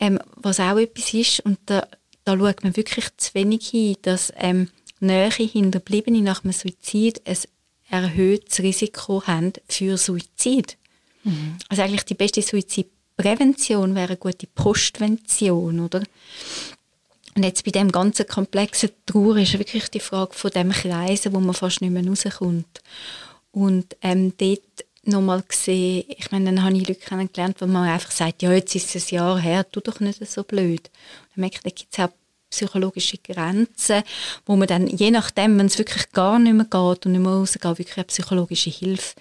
ähm, 0.00 0.18
Was 0.36 0.58
auch 0.58 0.78
etwas 0.78 1.14
ist, 1.14 1.40
und 1.40 1.58
da, 1.66 1.86
da 2.24 2.36
schaut 2.36 2.64
man 2.64 2.76
wirklich 2.76 3.06
zu 3.16 3.34
wenig 3.34 3.68
hin, 3.68 3.96
dass 4.02 4.32
ähm, 4.36 4.68
Nähe 5.00 5.30
Hinterbliebene 5.30 6.22
nach 6.22 6.44
einem 6.44 6.52
Suizid 6.52 7.22
ein 7.26 7.36
erhöhtes 7.90 8.60
Risiko 8.60 9.22
haben 9.26 9.52
für 9.68 9.96
Suizid. 9.96 10.76
Mhm. 11.24 11.56
Also 11.68 11.82
eigentlich 11.82 12.04
die 12.04 12.14
beste 12.14 12.42
Suizidprävention 12.42 13.94
wäre 13.94 14.08
eine 14.08 14.16
gute 14.16 14.46
Postvention, 14.46 15.80
oder? 15.80 16.02
Und 17.34 17.44
jetzt 17.44 17.64
bei 17.64 17.70
dem 17.70 17.90
ganzen 17.90 18.26
komplexen 18.26 18.90
Trauer 19.06 19.38
ist 19.38 19.58
wirklich 19.58 19.88
die 19.88 20.00
Frage 20.00 20.34
von 20.34 20.50
dem 20.50 20.70
Kreisen, 20.70 21.32
wo 21.32 21.40
man 21.40 21.54
fast 21.54 21.80
nicht 21.80 21.90
mehr 21.90 22.06
rauskommt. 22.06 22.82
Und 23.52 23.96
ähm, 24.02 24.34
dort 24.36 24.60
nochmal 25.04 25.42
gesehen, 25.42 26.04
ich 26.08 26.30
meine, 26.30 26.46
dann 26.46 26.62
habe 26.62 26.76
ich 26.76 26.86
Leute 26.86 27.00
kennengelernt, 27.00 27.56
wo 27.60 27.66
man 27.66 27.88
einfach 27.88 28.10
sagt, 28.10 28.42
ja, 28.42 28.52
jetzt 28.52 28.74
ist 28.74 28.94
es 28.94 29.10
ein 29.10 29.16
Jahr 29.16 29.38
her, 29.38 29.70
tu 29.70 29.80
doch 29.80 30.00
nicht 30.00 30.24
so 30.26 30.42
blöd. 30.42 30.80
Und 30.80 31.36
dann 31.36 31.40
merke 31.40 31.56
ich, 31.56 31.62
da 31.62 31.70
gibt 31.70 31.92
es 31.92 31.98
auch 31.98 32.10
psychologische 32.50 33.16
Grenzen, 33.18 34.02
wo 34.44 34.56
man 34.56 34.68
dann, 34.68 34.86
je 34.86 35.10
nachdem, 35.10 35.58
wenn 35.58 35.66
es 35.66 35.78
wirklich 35.78 36.12
gar 36.12 36.38
nicht 36.38 36.52
mehr 36.52 36.66
geht 36.66 37.06
und 37.06 37.12
nicht 37.12 37.22
mehr 37.22 37.32
rausgeht, 37.32 37.64
wirklich 37.78 37.96
eine 37.96 38.04
psychologische 38.04 38.70
Hilfe 38.70 39.14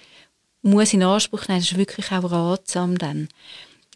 muss 0.62 0.94
in 0.94 1.04
Anspruch 1.04 1.48
nehmen. 1.48 1.62
Das 1.62 1.72
ist 1.72 1.78
wirklich 1.78 2.12
auch 2.12 2.30
ratsam 2.30 2.98
dann 2.98 3.30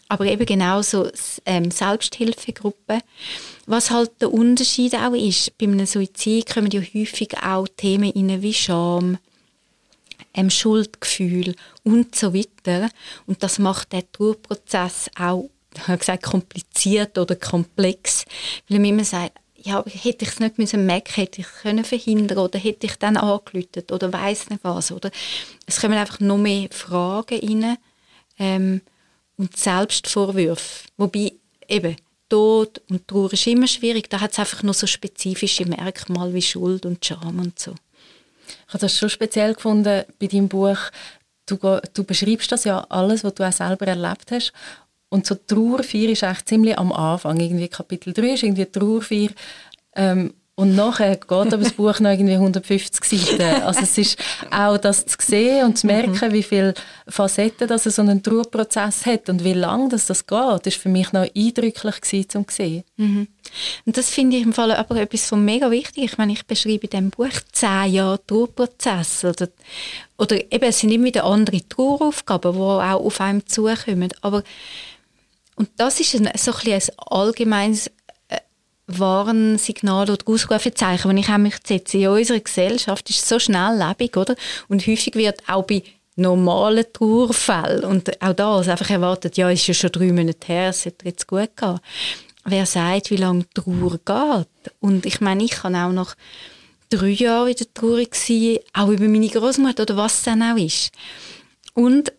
aber 0.07 0.25
eben 0.25 0.45
genauso 0.45 1.09
ähm, 1.45 1.71
Selbsthilfegruppen. 1.71 3.01
Was 3.65 3.91
halt 3.91 4.11
der 4.21 4.31
Unterschied 4.31 4.95
auch 4.95 5.13
ist, 5.13 5.57
bei 5.57 5.65
einem 5.65 5.85
Suizid 5.85 6.53
kommen 6.53 6.69
ja 6.71 6.81
häufig 6.81 7.35
auch 7.43 7.67
Themen 7.75 8.11
rein 8.11 8.41
wie 8.41 8.53
Scham, 8.53 9.17
ähm, 10.33 10.49
Schuldgefühl 10.49 11.55
und 11.83 12.15
so 12.15 12.33
weiter. 12.33 12.89
Und 13.25 13.41
das 13.41 13.57
macht 13.59 13.93
den 13.93 14.03
Trauerprozess 14.11 15.09
auch, 15.17 15.49
ich 15.87 15.99
gesagt, 15.99 16.23
kompliziert 16.23 17.17
oder 17.17 17.35
komplex, 17.35 18.25
weil 18.69 18.79
man 18.79 18.89
immer 18.89 19.03
sagt, 19.03 19.39
ja, 19.65 19.83
hätte 19.83 20.25
ich 20.25 20.31
es 20.31 20.39
nicht 20.39 20.59
müssen 20.59 20.85
merken, 20.85 21.15
hätte 21.15 21.41
ich 21.41 21.47
können 21.63 21.83
verhindern 21.83 22.37
oder 22.37 22.59
hätte 22.59 22.85
ich 22.85 22.97
dann 22.97 23.17
angelötet 23.17 23.91
oder 23.91 24.13
weiß 24.13 24.51
nicht 24.51 24.63
was 24.63 24.91
oder 24.91 25.09
es 25.65 25.81
kommen 25.81 25.97
einfach 25.97 26.19
noch 26.19 26.37
mehr 26.37 26.67
Fragen 26.69 27.39
rein 27.39 27.77
ähm, 28.37 28.81
und 29.37 29.57
Selbstvorwürfe, 29.57 30.87
wobei 30.97 31.33
eben 31.67 31.95
Tod 32.29 32.81
und 32.89 33.07
Trauer 33.07 33.33
ist 33.33 33.45
immer 33.47 33.67
schwierig, 33.67 34.09
da 34.09 34.19
hat 34.19 34.31
es 34.31 34.39
einfach 34.39 34.63
noch 34.63 34.73
so 34.73 34.87
spezifische 34.87 35.65
Merkmale 35.65 36.33
wie 36.33 36.41
Schuld 36.41 36.85
und 36.85 37.05
Scham 37.05 37.39
und 37.39 37.59
so. 37.59 37.75
Ich 38.67 38.73
habe 38.73 38.79
das 38.79 38.97
schon 38.97 39.09
speziell 39.09 39.53
gefunden 39.53 40.03
bei 40.19 40.27
deinem 40.27 40.47
Buch. 40.47 40.77
Du, 41.45 41.57
du 41.93 42.03
beschreibst 42.03 42.51
das 42.51 42.63
ja 42.63 42.79
alles, 42.89 43.23
was 43.23 43.35
du 43.35 43.47
auch 43.47 43.51
selber 43.51 43.85
erlebt 43.87 44.31
hast 44.31 44.53
und 45.09 45.25
so 45.25 45.35
Trauerfeier 45.35 46.09
ist 46.09 46.23
eigentlich 46.23 46.45
ziemlich 46.45 46.77
am 46.77 46.91
Anfang. 46.91 47.39
Irgendwie 47.39 47.67
Kapitel 47.67 48.11
3 48.11 48.33
ist 48.33 48.43
irgendwie 48.43 48.65
Trauerfeier. 48.65 49.29
Ähm, 49.95 50.33
und 50.57 50.73
nachher 50.73 51.17
geht 51.17 51.31
aber 51.31 51.57
das 51.57 51.73
Buch 51.73 51.99
noch 51.99 52.11
irgendwie 52.11 52.35
150 52.35 53.03
Seiten. 53.03 53.63
Also 53.63 53.81
es 53.81 53.97
ist 53.97 54.17
auch 54.51 54.77
das 54.77 55.05
zu 55.05 55.17
sehen 55.19 55.65
und 55.65 55.77
zu 55.77 55.85
merken, 55.85 56.29
mhm. 56.29 56.33
wie 56.33 56.43
viele 56.43 56.73
Facetten 57.09 57.67
das 57.67 57.83
so 57.83 58.01
ein 58.01 58.23
Trauerprozess 58.23 59.05
hat 59.05 59.27
und 59.27 59.43
wie 59.43 59.51
lange 59.51 59.89
das, 59.89 60.05
das 60.05 60.25
geht, 60.25 60.65
ist 60.65 60.77
für 60.77 60.87
mich 60.87 61.11
noch 61.11 61.27
eindrücklich 61.35 61.99
gewesen, 61.99 62.29
zum 62.29 62.45
sehen. 62.49 62.85
Mhm. 62.95 63.27
Und 63.85 63.97
das 63.97 64.09
finde 64.09 64.37
ich 64.37 64.43
im 64.43 64.53
Fall 64.53 64.71
aber 64.71 64.95
etwas 64.95 65.27
von 65.27 65.43
mega 65.43 65.69
wichtig. 65.71 66.05
Ich 66.05 66.17
meine, 66.17 66.31
ich 66.31 66.45
beschreibe 66.45 66.85
in 66.85 66.89
diesem 66.89 67.09
Buch 67.09 67.41
zehn 67.51 67.91
Jahre 67.91 68.25
Trauerprozess 68.25 69.25
oder, 69.25 69.49
oder 70.17 70.37
eben, 70.37 70.63
es 70.63 70.79
sind 70.79 70.91
immer 70.91 71.05
wieder 71.05 71.25
andere 71.25 71.67
Traueraufgaben, 71.67 72.53
die 72.53 72.59
auch 72.59 73.05
auf 73.05 73.19
einem 73.19 73.45
zukommen. 73.45 74.13
Aber 74.21 74.41
und 75.57 75.69
das 75.77 75.99
ist 75.99 76.15
ein, 76.15 76.29
so 76.37 76.51
ein, 76.53 76.73
ein 76.73 76.81
allgemeines 76.97 77.89
Warnsignal 78.87 80.09
oder 80.09 80.27
Ausrufezeichen, 80.27 81.09
wenn 81.09 81.17
ich 81.17 81.29
auch 81.29 81.37
mich 81.37 81.55
setze. 81.65 81.97
In 81.97 82.07
unserer 82.07 82.39
Gesellschaft 82.39 83.09
ist 83.09 83.23
es 83.23 83.29
so 83.29 83.39
schnelllebig, 83.39 84.15
oder? 84.17 84.35
Und 84.67 84.85
häufig 84.85 85.15
wird 85.15 85.41
auch 85.47 85.63
bei 85.63 85.83
normalen 86.15 86.85
Trauerfällen 86.93 87.83
und 87.83 88.21
auch 88.21 88.33
da 88.33 88.55
also 88.55 88.71
einfach 88.71 88.89
erwartet, 88.89 89.37
ja, 89.37 89.49
ist 89.49 89.67
ja 89.67 89.73
schon 89.73 89.91
drei 89.91 90.11
Monate 90.13 90.47
her, 90.47 90.69
es 90.69 90.83
sollte 90.83 91.05
jetzt 91.05 91.27
gut 91.27 91.55
gehen. 91.57 91.79
Wer 92.45 92.65
sagt, 92.65 93.11
wie 93.11 93.17
lange 93.17 93.45
Trauer 93.53 93.97
geht? 94.05 94.73
Und 94.79 95.05
ich 95.05 95.19
meine, 95.19 95.43
ich 95.43 95.51
kann 95.51 95.75
auch 95.75 95.91
noch 95.91 96.15
drei 96.89 97.09
Jahre 97.09 97.49
in 97.49 97.57
der 97.57 97.73
Trauer 97.73 98.05
sein, 98.11 98.59
auch 98.73 98.89
über 98.89 99.07
meine 99.07 99.27
Großmutter 99.27 99.83
oder 99.83 99.97
was 99.97 100.19
es 100.19 100.23
dann 100.23 100.43
auch 100.43 100.57
ist. 100.57 100.91
Und 101.73 102.13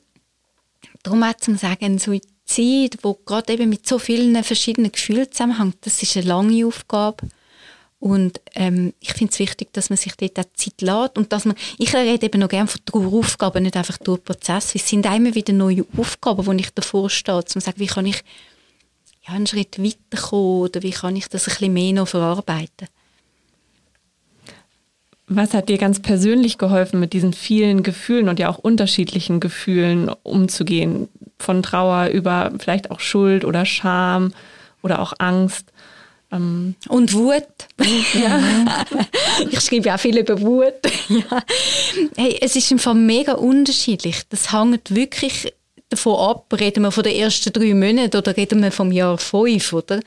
darum 1.02 1.22
auch 1.22 1.36
zum 1.36 1.56
Sagen, 1.56 1.98
so 1.98 2.18
Zeit, 2.56 2.98
wo 3.02 3.14
gerade 3.14 3.52
eben 3.52 3.68
mit 3.68 3.86
so 3.86 3.98
vielen 3.98 4.42
verschiedenen 4.42 4.92
Gefühlen 4.92 5.30
zusammenhängt, 5.30 5.76
das 5.82 6.02
ist 6.02 6.16
eine 6.16 6.26
lange 6.26 6.66
Aufgabe. 6.66 7.28
Und 7.98 8.40
ähm, 8.54 8.92
ich 9.00 9.14
finde 9.14 9.32
es 9.32 9.38
wichtig, 9.38 9.72
dass 9.72 9.88
man 9.88 9.96
sich 9.96 10.14
dort 10.16 10.38
auch 10.38 10.52
Zeit 10.54 10.80
lässt 10.80 11.16
und 11.16 11.32
dass 11.32 11.44
man, 11.44 11.56
ich 11.78 11.94
rede 11.94 12.26
eben 12.26 12.40
noch 12.40 12.48
gerne 12.48 12.68
von 12.68 12.80
Traueraufgaben, 12.84 13.62
nicht 13.62 13.76
einfach 13.76 13.98
Trauerprozesse. 13.98 14.78
Es 14.78 14.88
sind 14.88 15.06
immer 15.06 15.34
wieder 15.34 15.52
neue 15.52 15.84
Aufgaben, 15.96 16.44
wo 16.46 16.52
ich 16.52 16.70
davor 16.74 17.08
stehe, 17.08 17.38
um 17.38 17.46
zu 17.46 17.58
sagen, 17.58 17.80
wie 17.80 17.86
kann 17.86 18.06
ich 18.06 18.22
ja, 19.26 19.34
einen 19.34 19.46
Schritt 19.46 19.82
weiterkommen 19.82 20.62
oder 20.62 20.82
wie 20.82 20.90
kann 20.90 21.16
ich 21.16 21.28
das 21.28 21.48
ein 21.48 21.50
bisschen 21.50 21.72
mehr 21.72 21.92
noch 21.94 22.08
verarbeiten. 22.08 22.88
Was 25.28 25.54
hat 25.54 25.68
dir 25.68 25.78
ganz 25.78 25.98
persönlich 26.00 26.56
geholfen, 26.56 27.00
mit 27.00 27.12
diesen 27.12 27.32
vielen 27.32 27.82
Gefühlen 27.82 28.28
und 28.28 28.38
ja 28.38 28.48
auch 28.48 28.58
unterschiedlichen 28.58 29.40
Gefühlen 29.40 30.08
umzugehen? 30.22 31.08
Von 31.38 31.62
Trauer 31.62 32.08
über 32.08 32.52
vielleicht 32.58 32.90
auch 32.90 33.00
Schuld 33.00 33.44
oder 33.44 33.66
Scham 33.66 34.32
oder 34.82 35.00
auch 35.00 35.12
Angst. 35.18 35.72
Ähm 36.32 36.74
und 36.88 37.12
Wut. 37.12 37.46
ja. 38.14 38.40
ich 39.50 39.60
schreibe 39.60 39.94
auch 39.94 40.00
viel 40.00 40.18
über 40.18 40.40
Wut. 40.40 40.74
ja. 41.08 41.42
hey, 42.16 42.38
es 42.40 42.56
ist 42.56 42.72
einfach 42.72 42.94
mega 42.94 43.34
unterschiedlich. 43.34 44.22
Das 44.28 44.52
hängt 44.52 44.94
wirklich 44.94 45.52
davon 45.88 46.18
ab, 46.18 46.46
reden 46.58 46.82
wir 46.82 46.90
von 46.90 47.04
den 47.04 47.14
ersten 47.14 47.52
drei 47.52 47.74
Monaten 47.74 48.16
oder 48.16 48.36
reden 48.36 48.62
wir 48.62 48.72
vom 48.72 48.90
Jahr 48.90 49.18
fünf, 49.18 49.72
oder? 49.72 50.00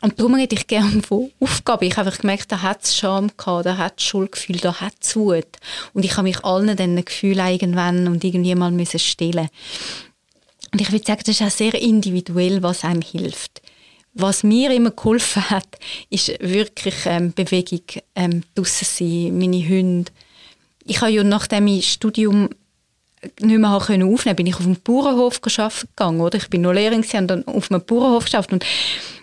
Und 0.00 0.18
darum 0.18 0.34
rede 0.34 0.54
ich 0.54 0.66
gerne 0.66 1.02
von 1.02 1.30
Aufgaben. 1.40 1.84
Ich 1.86 1.96
habe 1.96 2.06
einfach 2.06 2.20
gemerkt, 2.20 2.52
da 2.52 2.62
hat 2.62 2.84
es 2.84 2.96
Scham 2.96 3.30
gehabt, 3.36 3.66
da 3.66 3.78
hat 3.78 3.94
es 3.98 4.04
Schuldgefühl, 4.04 4.58
da 4.58 4.80
hat 4.80 4.94
es 5.00 5.16
Wut. 5.16 5.46
Und 5.94 6.04
ich 6.04 6.12
habe 6.12 6.24
mich 6.24 6.44
allen 6.44 6.76
diesen 6.76 7.04
Gefühlen 7.04 7.46
irgendwann 7.46 8.06
und 8.06 8.22
irgendwie 8.22 8.54
mal 8.54 8.70
müssen 8.70 8.98
stellen. 8.98 9.48
Und 10.72 10.80
ich 10.80 10.92
würde 10.92 11.04
sagen, 11.06 11.22
das 11.24 11.40
ist 11.40 11.46
auch 11.46 11.50
sehr 11.50 11.74
individuell, 11.74 12.62
was 12.62 12.84
einem 12.84 13.02
hilft. 13.02 13.62
Was 14.14 14.42
mir 14.42 14.70
immer 14.70 14.90
geholfen 14.90 15.50
hat, 15.50 15.78
ist 16.10 16.28
wirklich 16.40 16.94
ähm, 17.04 17.32
Bewegung, 17.34 17.82
ähm, 18.14 18.42
draussen 18.54 18.86
sein, 18.86 19.38
meine 19.38 19.68
Hunde. 19.68 20.10
Ich 20.84 21.00
habe 21.00 21.10
ja 21.10 21.22
nachdem 21.22 21.66
ich 21.66 21.92
Studium 21.92 22.48
nicht 23.40 23.58
mehr 23.58 23.70
aufnehmen 23.70 24.08
konnte, 24.08 24.34
bin 24.34 24.46
ich 24.46 24.56
auf 24.56 24.62
dem 24.62 24.76
Bauernhof 24.76 25.40
arbeiten 25.44 25.88
gegangen. 25.88 26.20
Oder? 26.20 26.38
Ich 26.38 26.48
bin 26.48 26.62
noch 26.62 26.72
Lehrerin 26.72 27.04
und 27.04 27.26
dann 27.28 27.46
auf 27.46 27.70
einem 27.70 27.84
Bauernhof 27.84 28.24
geschafft. 28.24 28.52
Und 28.52 28.64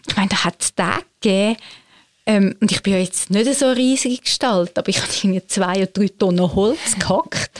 ich 0.08 0.16
meine, 0.16 0.30
da 0.30 0.44
hat 0.44 0.62
es 0.62 0.76
Tage 0.76 1.06
gegeben, 1.22 1.58
ähm, 2.26 2.56
und 2.62 2.72
ich 2.72 2.82
bin 2.82 2.94
ja 2.94 3.00
jetzt 3.00 3.30
nicht 3.32 3.54
so 3.54 3.66
eine 3.66 3.76
riesige 3.76 4.22
Gestalt, 4.22 4.78
aber 4.78 4.88
ich 4.88 5.02
habe 5.02 5.12
irgendwie 5.12 5.46
zwei 5.46 5.78
oder 5.78 5.88
drei 5.88 6.08
Tonnen 6.08 6.56
Holz 6.56 6.96
gehackt. 6.98 7.52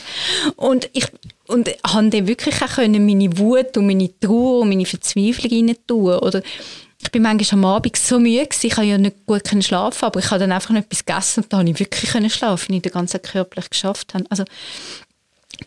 Und 0.56 0.90
ich 0.94 1.06
und 1.48 1.70
habe 1.86 2.10
dann 2.10 2.28
wirklich 2.28 2.62
auch 2.62 2.76
können 2.76 3.06
meine 3.06 3.38
Wut 3.38 3.78
und 3.78 3.88
meine 3.88 4.10
Trauer 4.20 4.62
und 4.62 4.70
meine 4.70 4.86
Verzweiflung 4.86 5.52
rein 5.52 5.76
tun. 5.88 6.16
Oder 6.20 6.42
ich 7.02 7.12
bin 7.12 7.22
manchmal 7.22 7.60
am 7.60 7.66
Abend 7.66 7.98
so 7.98 8.18
müde 8.18 8.46
gewesen, 8.46 8.68
ich 8.68 8.76
konnte 8.76 8.90
ja 8.90 8.98
nicht 8.98 9.26
gut 9.26 9.64
schlafen, 9.64 10.06
aber 10.06 10.20
ich 10.20 10.32
habe 10.32 10.40
dann 10.40 10.52
einfach 10.52 10.70
noch 10.70 10.82
etwas 10.82 11.06
gegessen 11.06 11.44
und 11.44 11.52
da 11.52 11.58
habe 11.58 11.70
ich 11.70 11.80
wirklich 11.80 12.12
können 12.12 12.30
schlafen, 12.30 12.70
weil 12.70 12.78
ich 12.78 12.82
den 12.82 12.92
ganzen 12.94 13.22
körperlich 13.22 13.70
geschafft 13.70 14.14
habe. 14.14 14.26
Also 14.30 14.46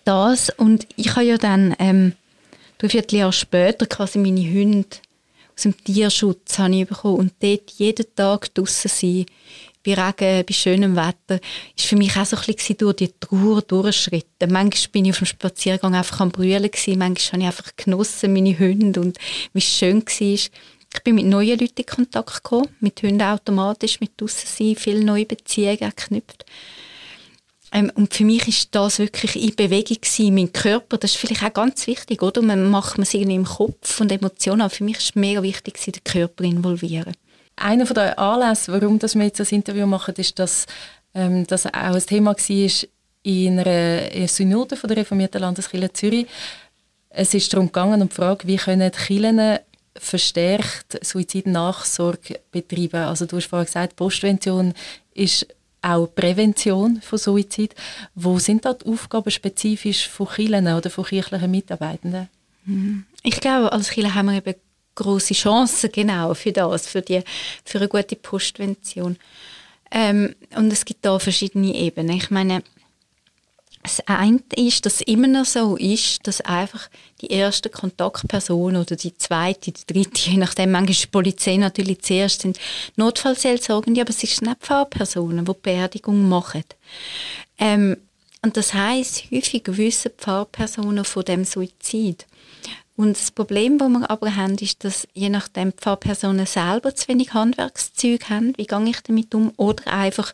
das 0.04 0.50
und 0.56 0.86
ich 0.96 1.14
habe 1.14 1.26
ja 1.26 1.36
dann 1.36 1.76
ähm, 1.78 2.12
drei 2.78 2.88
Vierteljahr 2.88 3.32
später 3.32 3.86
quasi 3.86 4.18
meine 4.18 4.40
Hunde 4.40 4.88
aus 5.56 5.62
dem 5.62 5.84
Tierschutz 5.84 6.58
habe 6.58 6.74
ich 6.74 6.86
bekommen 6.86 7.16
und 7.16 7.32
dort 7.40 7.70
jeden 7.72 8.06
Tag 8.14 8.54
draußen 8.54 8.90
sein, 8.90 9.26
bei 9.86 9.94
Regen, 9.94 10.44
bei 10.44 10.52
schönem 10.52 10.96
Wetter, 10.96 11.40
ist 11.76 11.86
für 11.86 11.96
mich 11.96 12.16
auch 12.16 12.26
so 12.26 12.36
ein 12.36 12.42
bisschen 12.44 12.76
durch 12.78 12.96
die 12.96 13.12
Trauer 13.20 13.62
durchschritten. 13.62 14.50
Manchmal 14.52 14.90
bin 14.92 15.04
ich 15.04 15.12
auf 15.12 15.18
dem 15.18 15.26
Spaziergang 15.26 15.94
einfach 15.94 16.20
am 16.20 16.30
Brüllen 16.30 16.70
gewesen, 16.70 16.98
manchmal 16.98 17.32
habe 17.32 17.42
ich 17.42 17.58
einfach 17.58 17.76
genossen, 17.76 18.32
meine 18.32 18.58
Hunde 18.58 19.00
und 19.00 19.18
wie 19.52 19.60
schön 19.60 20.02
war. 20.02 20.50
Ich 20.94 21.02
bin 21.04 21.14
mit 21.14 21.26
neuen 21.26 21.58
Leuten 21.58 21.80
in 21.80 21.86
Kontakt 21.86 22.42
gekommen, 22.42 22.68
mit 22.80 23.02
Hunden 23.02 23.22
automatisch, 23.22 24.00
mit 24.00 24.12
draussen 24.20 24.46
sein, 24.46 24.76
viele 24.76 25.04
neue 25.04 25.26
Beziehungen 25.26 25.78
geknüpft. 25.78 26.44
Ähm, 27.72 27.90
und 27.94 28.14
für 28.14 28.24
mich 28.24 28.46
ist 28.48 28.74
das 28.74 28.98
wirklich 28.98 29.36
in 29.36 29.54
Bewegung 29.54 29.98
sein, 30.02 30.34
mein 30.34 30.52
Körper, 30.52 30.96
das 30.98 31.12
ist 31.12 31.18
vielleicht 31.18 31.44
auch 31.44 31.52
ganz 31.52 31.86
wichtig, 31.86 32.22
oder? 32.22 32.40
Man 32.40 32.70
macht 32.70 32.98
es 32.98 33.12
irgendwie 33.12 33.34
im 33.34 33.44
Kopf 33.44 34.00
und 34.00 34.12
Emotionen, 34.12 34.62
aber 34.62 34.70
für 34.70 34.84
mich 34.84 34.98
ist 34.98 35.10
es 35.10 35.14
mega 35.14 35.42
wichtig, 35.42 35.78
den 35.84 36.04
Körper 36.04 36.44
involvieren. 36.44 37.12
Einer 37.56 37.84
der 37.84 38.18
Anlässe, 38.18 38.72
warum 38.72 39.00
wir 39.00 39.24
jetzt 39.24 39.40
das 39.40 39.52
Interview 39.52 39.86
machen, 39.86 40.14
ist, 40.16 40.38
dass 40.38 40.66
ähm, 41.14 41.46
das 41.46 41.66
auch 41.66 41.72
ein 41.72 42.06
Thema 42.06 42.36
war 42.36 42.88
in 43.22 43.58
einer 43.58 44.28
Synode 44.28 44.76
von 44.76 44.88
der 44.88 44.98
reformierten 44.98 45.40
Landeskirche 45.40 45.92
Zürich. 45.92 46.26
Es 47.08 47.34
ist 47.34 47.52
darum 47.52 47.66
gegangen, 47.66 48.02
um 48.02 48.08
die 48.08 48.14
Frage, 48.14 48.46
wie 48.46 48.56
können 48.56 48.90
die 48.90 48.98
Kirchen 48.98 49.58
verstärkt 49.98 51.04
Suizidnachsorge 51.04 52.40
betreiben. 52.52 53.04
Also 53.04 53.24
du 53.26 53.36
hast 53.36 53.46
vorhin 53.46 53.66
gesagt, 53.66 53.96
Postvention 53.96 54.74
ist 55.14 55.46
auch 55.82 56.06
Prävention 56.14 57.00
von 57.00 57.18
Suizid. 57.18 57.74
Wo 58.14 58.38
sind 58.38 58.64
da 58.64 58.74
die 58.74 58.86
Aufgaben 58.86 59.30
spezifisch 59.30 60.08
von 60.08 60.28
Kirchen 60.28 60.66
oder 60.66 60.90
von 60.90 61.04
kirchlichen 61.04 61.50
Mitarbeitenden? 61.50 62.28
Mhm. 62.64 63.06
Ich 63.22 63.40
glaube, 63.40 63.72
als 63.72 63.90
Kirche 63.90 64.14
haben 64.14 64.26
wir 64.26 64.36
eben 64.36 64.54
große 64.96 65.34
Chancen 65.34 65.90
genau 65.92 66.34
für 66.34 66.52
das, 66.52 66.88
für, 66.88 67.02
die, 67.02 67.22
für 67.64 67.78
eine 67.78 67.88
gute 67.88 68.16
Postvention. 68.16 69.16
Ähm, 69.90 70.34
und 70.56 70.72
es 70.72 70.84
gibt 70.84 71.04
da 71.04 71.18
verschiedene 71.18 71.74
Ebenen. 71.74 72.16
Ich 72.16 72.30
meine, 72.30 72.62
das 73.86 74.00
eine 74.08 74.40
ist, 74.56 74.84
dass 74.84 74.94
es 74.94 75.00
immer 75.02 75.28
noch 75.28 75.44
so 75.44 75.76
ist, 75.76 76.26
dass 76.26 76.40
einfach 76.40 76.88
die 77.20 77.28
erste 77.28 77.70
Kontaktperson 77.70 78.74
oder 78.74 78.96
die 78.96 79.16
zweite, 79.16 79.70
die 79.70 79.86
dritte, 79.86 80.30
je 80.30 80.38
nachdem, 80.38 80.72
manchmal 80.72 80.90
ist 80.90 81.04
die 81.04 81.06
Polizei 81.06 81.56
natürlich 81.56 82.02
zuerst, 82.02 82.42
sind 82.42 82.58
Notfallseelsorgende, 82.96 84.00
aber 84.00 84.10
es 84.10 84.18
sind 84.18 84.42
nicht 84.42 84.60
Pfarrpersonen, 84.60 85.44
die, 85.44 85.52
die 85.52 85.58
Beerdigung 85.62 86.28
machen. 86.28 86.64
Ähm, 87.58 87.96
und 88.42 88.56
das 88.56 88.74
heißt, 88.74 89.30
häufig 89.30 89.62
wissen 89.66 90.10
Pfarrpersonen 90.18 91.04
von 91.04 91.24
dem 91.24 91.44
Suizid. 91.44 92.26
Und 92.96 93.16
das 93.16 93.30
Problem, 93.30 93.78
das 93.78 93.88
wir 93.90 94.10
aber 94.10 94.36
haben, 94.36 94.56
ist, 94.56 94.82
dass 94.84 95.06
je 95.12 95.28
nachdem 95.28 95.70
die 95.70 95.76
Pfarrpersonen 95.76 96.46
selber 96.46 96.94
zu 96.94 97.08
wenig 97.08 97.34
Handwerkszeug 97.34 98.30
haben, 98.30 98.54
wie 98.56 98.66
gehe 98.66 98.88
ich 98.88 99.00
damit 99.02 99.34
um, 99.34 99.52
oder 99.56 99.92
einfach 99.92 100.32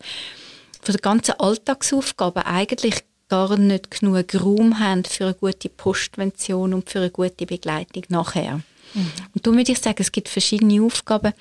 von 0.81 0.93
der 0.93 1.01
ganzen 1.01 1.39
Alltagsaufgaben 1.39 2.43
eigentlich 2.45 3.05
gar 3.29 3.57
nicht 3.57 3.91
genug 3.91 4.35
Raum 4.35 4.79
haben 4.79 5.05
für 5.05 5.25
eine 5.25 5.35
gute 5.35 5.69
Postvention 5.69 6.75
und 6.75 6.91
für 6.91 6.99
eine 6.99 7.11
gute 7.11 7.47
Begleitung 7.47 8.05
nachher. 8.09 8.61
Mhm. 8.95 9.13
Und 9.35 9.47
darum 9.47 9.59
würde 9.59 9.73
ich 9.73 9.79
sagen, 9.79 10.01
es 10.01 10.13
gibt 10.13 10.29
verschiedene 10.29 10.83
Aufgaben. 10.83 11.33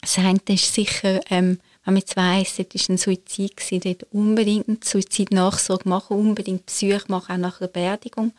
Das 0.00 0.18
eine 0.18 0.38
ist 0.48 0.72
sicher, 0.72 1.20
ähm, 1.30 1.58
wenn 1.84 1.94
man 1.94 1.96
jetzt 1.96 2.16
weiss, 2.16 2.58
es 2.58 2.58
war 2.58 2.94
ein 2.94 2.98
Suizid, 2.98 3.56
gewesen, 3.56 3.80
dort 3.80 4.12
unbedingt 4.12 4.84
Suizidnachsorge 4.84 5.88
machen, 5.88 6.16
unbedingt 6.16 6.66
Psyche 6.66 7.04
machen, 7.08 7.32
auch 7.32 7.38
nach 7.38 7.60
einer 7.60 7.68
Beerdigung. 7.68 8.32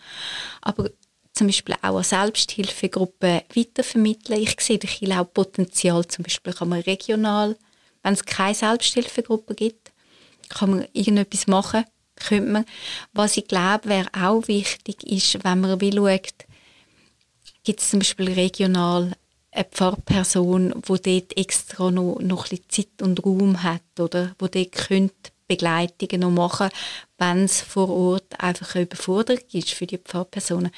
Aber 0.62 0.90
zum 1.34 1.48
Beispiel 1.48 1.76
auch 1.82 1.98
an 1.98 2.04
Selbsthilfegruppen 2.04 3.42
weitervermitteln. 3.56 4.42
Ich 4.42 4.56
sehe 4.60 4.80
da 4.80 5.22
auch 5.22 5.34
Potenzial, 5.34 6.06
zum 6.08 6.24
Beispiel 6.24 6.54
kann 6.54 6.70
man 6.70 6.82
regional, 6.82 7.58
wenn 8.04 8.14
es 8.14 8.26
keine 8.26 8.56
Selbsthilfegruppe 8.56 9.56
gibt, 9.56 9.92
kann 10.50 10.72
man 10.72 10.88
irgendetwas 10.94 11.48
machen, 11.48 11.86
könnte 12.16 12.52
man. 12.52 12.66
Was 13.14 13.38
ich 13.38 13.48
glaube, 13.48 13.90
wäre 13.90 14.10
auch 14.14 14.48
wichtig, 14.48 15.04
ist, 15.04 15.44
wenn 15.44 15.62
man 15.62 15.80
will 15.80 15.96
schaut, 15.96 16.46
gibt 17.64 17.80
es 17.80 17.90
zum 17.90 18.00
Beispiel 18.00 18.32
regional 18.32 19.14
eine 19.52 19.66
Pfarrperson, 19.66 20.82
die 20.88 21.20
dort 21.22 21.38
extra 21.38 21.92
noch, 21.92 22.20
noch 22.20 22.46
ein 22.46 22.58
bisschen 22.58 22.70
Zeit 22.70 23.02
und 23.02 23.26
Raum 23.26 23.64
hat, 23.64 23.82
oder? 24.00 24.36
Wo 24.40 24.48
dort 24.48 24.72
Begleitungen 25.48 26.22
noch 26.22 26.32
machen, 26.32 26.70
wenn 27.18 27.44
es 27.44 27.60
vor 27.60 27.90
Ort 27.90 28.40
einfach 28.40 28.76
eine 28.76 28.86
Überforderung 28.86 29.44
ist 29.52 29.72
für 29.72 29.86
die 29.86 29.98
Pfarrpersonen. 29.98 30.72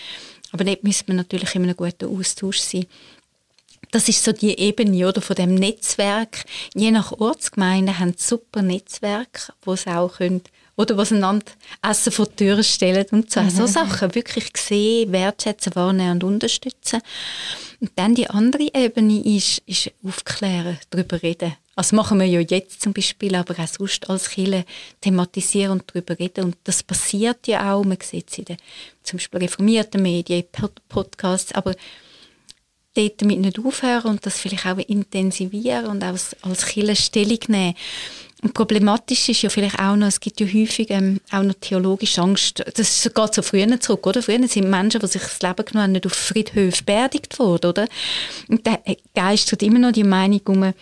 Aber 0.53 0.63
dort 0.63 0.83
müsste 0.83 1.05
man 1.07 1.17
natürlich 1.17 1.55
in 1.55 1.63
einem 1.63 1.75
guten 1.75 2.15
Austausch 2.15 2.59
sein. 2.59 2.85
Das 3.91 4.07
ist 4.07 4.23
so 4.23 4.31
die 4.31 4.57
Ebene 4.57 5.07
oder, 5.07 5.21
von 5.21 5.35
dem 5.35 5.55
Netzwerk. 5.55 6.45
Je 6.73 6.91
nach 6.91 7.11
Ortsgemeinde 7.11 7.99
haben 7.99 8.15
super 8.17 8.61
Netzwerke, 8.61 9.53
wo 9.63 9.75
sie 9.75 9.89
auch 9.89 10.17
können, 10.17 10.41
oder 10.75 10.97
was 10.97 11.11
einander 11.11 11.51
Essen 11.81 12.11
vor 12.11 12.27
die 12.27 12.35
Tür 12.35 12.63
stellen 12.63 13.05
und 13.11 13.31
so. 13.31 13.41
Mhm. 13.41 13.49
So 13.49 13.67
Sachen 13.67 14.15
wirklich 14.15 14.51
sehen, 14.57 15.11
wertschätzen, 15.11 15.75
wahrnehmen 15.75 16.13
und 16.13 16.23
unterstützen. 16.23 17.01
Und 17.79 17.91
dann 17.95 18.15
die 18.15 18.29
andere 18.29 18.69
Ebene 18.73 19.23
ist, 19.23 19.61
ist 19.65 19.91
aufklären, 20.03 20.79
darüber 20.89 21.21
reden. 21.21 21.55
Also 21.75 21.95
machen 21.95 22.19
wir 22.19 22.27
ja 22.27 22.39
jetzt 22.39 22.81
zum 22.81 22.93
Beispiel, 22.93 23.35
aber 23.35 23.55
auch 23.59 23.67
sonst 23.67 24.09
als 24.09 24.29
Kirche 24.29 24.65
thematisieren 25.01 25.71
und 25.71 25.83
darüber 25.87 26.17
reden. 26.17 26.45
Und 26.45 26.57
das 26.63 26.83
passiert 26.83 27.47
ja 27.47 27.73
auch. 27.73 27.83
Man 27.83 27.97
sieht 28.01 28.29
es 28.31 28.37
in 28.37 28.45
den 28.45 28.57
zum 29.01 29.17
Beispiel 29.17 29.39
reformierten 29.39 30.01
Medien, 30.01 30.45
Podcasts, 30.87 31.53
aber 31.53 31.73
dort 32.93 33.21
damit 33.21 33.39
nicht 33.39 33.59
aufhören 33.59 34.11
und 34.11 34.25
das 34.25 34.39
vielleicht 34.39 34.67
auch 34.67 34.77
intensivieren 34.77 35.87
und 35.87 36.03
auch 36.03 36.09
als, 36.09 36.35
als 36.41 36.65
Kirche 36.65 36.95
Stellung 36.95 37.39
nehmen. 37.47 37.75
Und 38.43 38.53
problematisch 38.53 39.29
ist 39.29 39.41
ja 39.41 39.49
vielleicht 39.49 39.79
auch 39.79 39.95
noch, 39.95 40.07
es 40.07 40.19
gibt 40.19 40.41
ja 40.41 40.45
häufig 40.45 40.89
ähm, 40.89 41.21
auch 41.31 41.43
noch 41.43 41.55
theologische 41.61 42.21
Angst. 42.21 42.63
Das 42.75 43.09
geht 43.15 43.33
so 43.33 43.41
früher 43.41 43.79
zurück, 43.79 44.05
oder? 44.05 44.21
Früher 44.21 44.45
sind 44.49 44.69
Menschen, 44.69 44.99
die 44.99 45.07
sich 45.07 45.21
das 45.21 45.41
Leben 45.41 45.65
genommen 45.65 45.83
haben, 45.83 45.91
nicht 45.93 46.05
auf 46.05 46.13
Friedhöfen 46.13 46.85
beerdigt 46.85 47.39
worden, 47.39 47.69
oder? 47.69 47.87
Und 48.49 48.67
da 48.67 48.79
geistert 49.15 49.63
immer 49.63 49.79
noch 49.79 49.93
die 49.93 50.03
Meinung 50.03 50.41
um, 50.47 50.73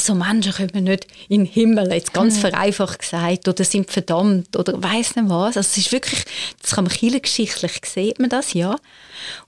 so 0.00 0.14
Menschen 0.14 0.54
kommen 0.54 0.84
nicht 0.84 1.06
in 1.28 1.44
den 1.44 1.52
Himmel, 1.52 1.92
jetzt 1.92 2.14
ganz 2.14 2.36
mhm. 2.36 2.40
vereinfacht 2.40 3.00
gesagt, 3.00 3.46
oder 3.46 3.64
sind 3.64 3.90
verdammt, 3.90 4.56
oder 4.56 4.82
weiß 4.82 5.16
nicht 5.16 5.28
was. 5.28 5.58
Also 5.58 5.60
es 5.60 5.76
ist 5.76 5.92
wirklich, 5.92 6.24
das 6.62 6.70
kann 6.70 6.84
man 6.84 6.92
kirchengeschichtlich 6.94 7.72
sieht 7.84 8.18
man 8.18 8.30
das, 8.30 8.54
ja. 8.54 8.76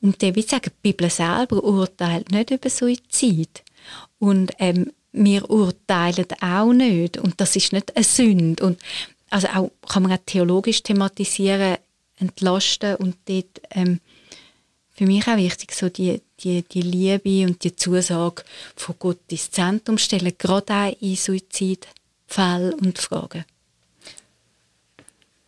Und 0.03 0.21
der 0.21 0.37
will 0.37 0.47
sagen, 0.47 0.71
die 0.71 0.93
Bibel 0.93 1.09
selber 1.09 1.65
urteilt 1.65 2.31
nicht 2.31 2.51
über 2.51 2.69
Suizid. 2.69 3.63
Und 4.19 4.53
ähm, 4.59 4.93
wir 5.13 5.49
urteilen 5.51 6.27
auch 6.41 6.73
nicht. 6.73 7.19
Und 7.19 7.41
das 7.41 7.57
ist 7.57 7.73
nicht 7.73 7.95
eine 7.95 8.05
Sünde. 8.05 8.65
Und 8.65 8.81
also 9.31 9.49
auch, 9.49 9.71
kann 9.89 10.03
man 10.03 10.13
auch 10.13 10.23
theologisch 10.25 10.83
thematisieren, 10.83 11.77
entlasten 12.19 12.97
und 12.97 13.17
dort 13.27 13.61
ähm, 13.71 14.01
für 14.95 15.07
mich 15.07 15.27
auch 15.27 15.37
wichtig, 15.37 15.73
so 15.75 15.89
die, 15.89 16.21
die, 16.41 16.63
die 16.63 16.83
Liebe 16.83 17.47
und 17.47 17.65
die 17.65 17.75
Zusage 17.75 18.45
von 18.77 18.95
Gott 18.99 19.21
ins 19.29 19.51
Zentrum 19.51 19.99
stellen, 19.99 20.33
gerade 20.37 20.73
auch 20.73 20.97
in 21.01 21.17
Suizidfällen 21.17 22.75
und 22.75 22.99
Fragen. 22.99 23.45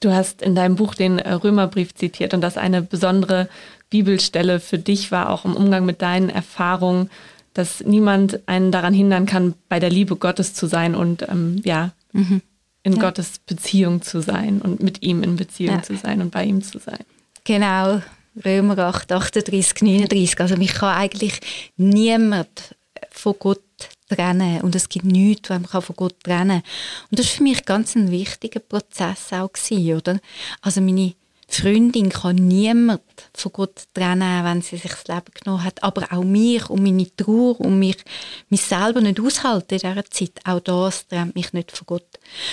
Du 0.00 0.12
hast 0.12 0.42
in 0.42 0.54
deinem 0.54 0.76
Buch 0.76 0.94
den 0.94 1.18
Römerbrief 1.18 1.94
zitiert 1.94 2.34
und 2.34 2.40
das 2.40 2.56
eine 2.56 2.82
besondere 2.82 3.48
Bibelstelle 3.90 4.60
für 4.60 4.78
dich 4.78 5.10
war, 5.12 5.30
auch 5.30 5.44
im 5.44 5.56
Umgang 5.56 5.86
mit 5.86 6.02
deinen 6.02 6.30
Erfahrungen 6.30 7.10
dass 7.54 7.80
niemand 7.80 8.46
einen 8.46 8.72
daran 8.72 8.92
hindern 8.92 9.26
kann, 9.26 9.54
bei 9.68 9.80
der 9.80 9.90
Liebe 9.90 10.16
Gottes 10.16 10.54
zu 10.54 10.66
sein 10.66 10.94
und 10.94 11.26
ähm, 11.28 11.60
ja, 11.64 11.92
mhm. 12.12 12.42
in 12.82 12.94
ja. 12.94 13.00
Gottes 13.00 13.38
Beziehung 13.38 14.02
zu 14.02 14.20
sein 14.20 14.60
und 14.60 14.82
mit 14.82 15.02
ihm 15.02 15.22
in 15.22 15.36
Beziehung 15.36 15.76
ja. 15.76 15.82
zu 15.82 15.96
sein 15.96 16.20
und 16.20 16.30
bei 16.30 16.44
ihm 16.44 16.62
zu 16.62 16.78
sein. 16.78 17.04
Genau, 17.44 18.02
Römer 18.44 18.78
8, 18.78 19.12
38, 19.12 19.82
39. 19.82 20.40
Also 20.40 20.56
mich 20.56 20.74
kann 20.74 20.96
eigentlich 20.96 21.40
niemand 21.76 22.74
von 23.10 23.34
Gott 23.38 23.60
trennen 24.08 24.60
und 24.62 24.74
es 24.74 24.88
gibt 24.88 25.04
nichts, 25.04 25.50
was 25.50 25.60
man 25.60 25.82
von 25.82 25.96
Gott 25.96 26.16
trennen 26.22 26.62
kann. 26.62 26.70
Und 27.10 27.18
das 27.18 27.26
war 27.26 27.36
für 27.36 27.42
mich 27.44 27.64
ganz 27.64 27.94
ein 27.94 28.10
wichtiger 28.10 28.60
Prozess 28.60 29.32
auch 29.32 29.52
gewesen, 29.52 29.96
oder? 29.96 30.20
Also 30.60 30.80
meine 30.80 31.14
Freundin 31.48 32.08
kann 32.10 32.36
niemand 32.36 33.02
von 33.34 33.52
Gott 33.52 33.84
trennen, 33.94 34.44
wenn 34.44 34.62
sie 34.62 34.76
sich 34.76 34.90
das 34.90 35.06
Leben 35.06 35.32
genommen 35.34 35.64
hat. 35.64 35.82
Aber 35.82 36.12
auch 36.12 36.24
mich 36.24 36.68
und 36.70 36.82
meine 36.82 37.14
Trauer 37.16 37.60
und 37.60 37.78
mich, 37.78 37.96
mich 38.48 38.62
selber 38.62 39.00
nicht 39.00 39.20
aushalten 39.20 39.74
in 39.74 39.78
dieser 39.78 40.04
Zeit. 40.10 40.40
Auch 40.44 40.60
das 40.60 41.06
trennt 41.06 41.34
mich 41.34 41.52
nicht 41.52 41.72
von 41.72 41.86
Gott. 41.86 42.06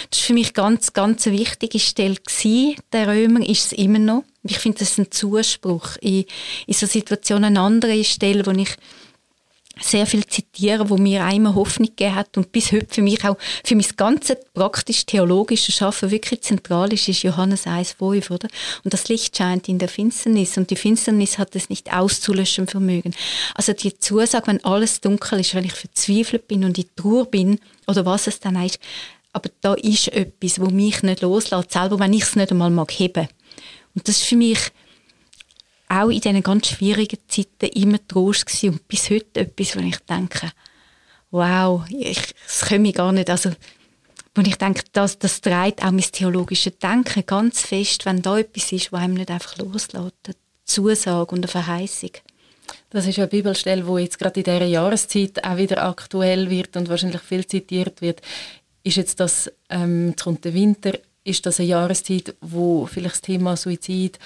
Das 0.10 0.20
war 0.20 0.26
für 0.28 0.34
mich 0.34 0.54
ganz, 0.54 0.94
ganz 0.94 1.28
eine 1.28 1.38
wichtige 1.38 1.80
Stelle 1.80 2.16
gewesen. 2.16 2.76
Der 2.92 3.08
Römer 3.08 3.48
ist 3.48 3.68
es 3.68 3.72
immer 3.74 4.00
noch. 4.00 4.24
Ich 4.44 4.60
finde, 4.60 4.80
das 4.80 4.92
ist 4.92 5.00
ein 5.00 5.12
Zuspruch 5.12 5.98
in, 6.02 6.26
in 6.68 6.74
so 6.74 6.86
Situationen. 6.86 7.58
Eine 7.58 7.62
andere 7.62 8.04
Stelle, 8.04 8.46
wo 8.46 8.52
ich 8.52 8.76
sehr 9.82 10.06
viel 10.06 10.26
zitieren, 10.26 10.90
wo 10.90 10.98
mir 10.98 11.24
einmal 11.24 11.56
Hoffnung 11.56 11.88
gegeben 11.88 12.16
hat 12.16 12.38
und 12.38 12.52
bis 12.52 12.72
heute 12.72 12.88
für 12.90 13.02
mich 13.02 13.24
auch 13.26 13.38
für 13.64 13.76
mein 13.76 13.86
ganzes 13.98 14.38
praktisch 14.54 15.06
theologische 15.06 15.72
Schaffen 15.72 16.12
wirklich 16.12 16.42
zentral 16.42 16.94
ist, 16.94 17.08
ist 17.08 17.24
Johannes 17.24 17.66
1,5, 17.66 18.32
oder? 18.32 18.48
Und 18.84 18.94
das 18.94 19.08
Licht 19.10 19.38
scheint 19.38 19.68
in 19.68 19.80
der 19.80 19.90
Finsternis 19.90 20.58
und 20.58 20.70
die 20.70 20.76
Finsternis 20.76 21.38
hat 21.38 21.56
es 21.56 21.70
nicht 21.70 21.94
auszulöschen 21.94 22.68
vermögen. 22.68 23.14
Also 23.56 23.74
die 23.74 23.98
Zusage, 23.98 24.48
wenn 24.48 24.64
alles 24.64 25.02
dunkel 25.02 25.40
ist, 25.40 25.56
wenn 25.56 25.66
ich 25.66 25.74
verzweifelt 25.74 26.48
bin 26.48 26.64
und 26.64 26.78
in 26.78 26.86
Trauer 26.96 27.26
bin 27.26 27.60
oder 27.88 28.06
was 28.06 28.28
es 28.28 28.40
dann 28.40 28.64
ist, 28.64 28.80
aber 29.34 29.50
da 29.62 29.74
ist 29.76 30.10
etwas, 30.10 30.60
wo 30.60 30.66
mich 30.66 31.04
nicht 31.04 31.22
loslässt, 31.22 31.72
selber 31.72 32.00
wenn 32.00 32.14
ich 32.14 32.24
es 32.24 32.36
nicht 32.36 32.52
einmal 32.52 32.70
mag 32.70 32.92
heben. 32.92 33.28
Und 33.96 34.08
das 34.08 34.18
ist 34.18 34.26
für 34.26 34.36
mich 34.36 34.60
auch 35.92 36.10
in 36.10 36.22
diesen 36.22 36.44
ganz 36.44 36.68
schwierigen 36.68 37.20
Zeiten 37.28 37.66
immer 37.74 38.06
Trost 38.08 38.46
gewesen 38.46 38.70
und 38.70 38.88
bis 38.88 39.10
heute 39.10 39.42
etwas, 39.42 39.76
wo 39.76 39.82
ich 39.82 39.98
denke, 40.00 40.52
wow, 41.32 41.84
ich, 41.90 42.34
das 42.46 42.68
komme 42.68 42.90
ich 42.90 42.96
gar 42.96 43.12
nicht, 43.12 43.30
also 43.30 43.52
wo 44.34 44.42
ich 44.42 44.56
denke, 44.56 44.84
das, 44.94 45.20
das 45.20 45.42
trägt 45.42 45.84
auch 45.84 45.92
mein 45.92 46.00
theologisches 46.02 46.78
Denken 46.78 47.26
ganz 47.26 47.62
fest, 47.62 48.06
wenn 48.06 48.22
da 48.22 48.38
etwas 48.38 48.72
ist, 48.72 48.94
was 48.94 49.02
einem 49.02 49.16
nicht 49.16 49.30
einfach 49.30 49.58
loslässt, 49.58 49.96
eine 50.00 50.36
Zusage 50.64 51.36
und 51.36 51.40
eine 51.40 51.48
Verheißung. 51.48 52.12
Das 52.90 53.06
ist 53.06 53.18
eine 53.18 53.28
Bibelstelle, 53.28 53.86
wo 53.86 53.98
jetzt 53.98 54.18
gerade 54.18 54.40
in 54.40 54.46
dieser 54.46 54.66
Jahreszeit 54.66 55.44
auch 55.44 55.58
wieder 55.58 55.84
aktuell 55.84 56.50
wird 56.50 56.78
und 56.78 56.88
wahrscheinlich 56.88 57.22
viel 57.22 57.46
zitiert 57.46 58.02
wird. 58.02 58.22
Ist 58.84 58.96
jetzt 58.96 59.20
das, 59.20 59.52
ähm, 59.70 60.16
kommt 60.22 60.46
der 60.46 60.54
Winter, 60.54 60.94
ist 61.26 61.46
das 61.46 61.60
eine 61.60 61.70
Jahreszeit, 61.70 62.36
wo 62.40 62.86
vielleicht 62.86 63.16
das 63.16 63.22
Thema 63.22 63.58
Suizid 63.58 64.18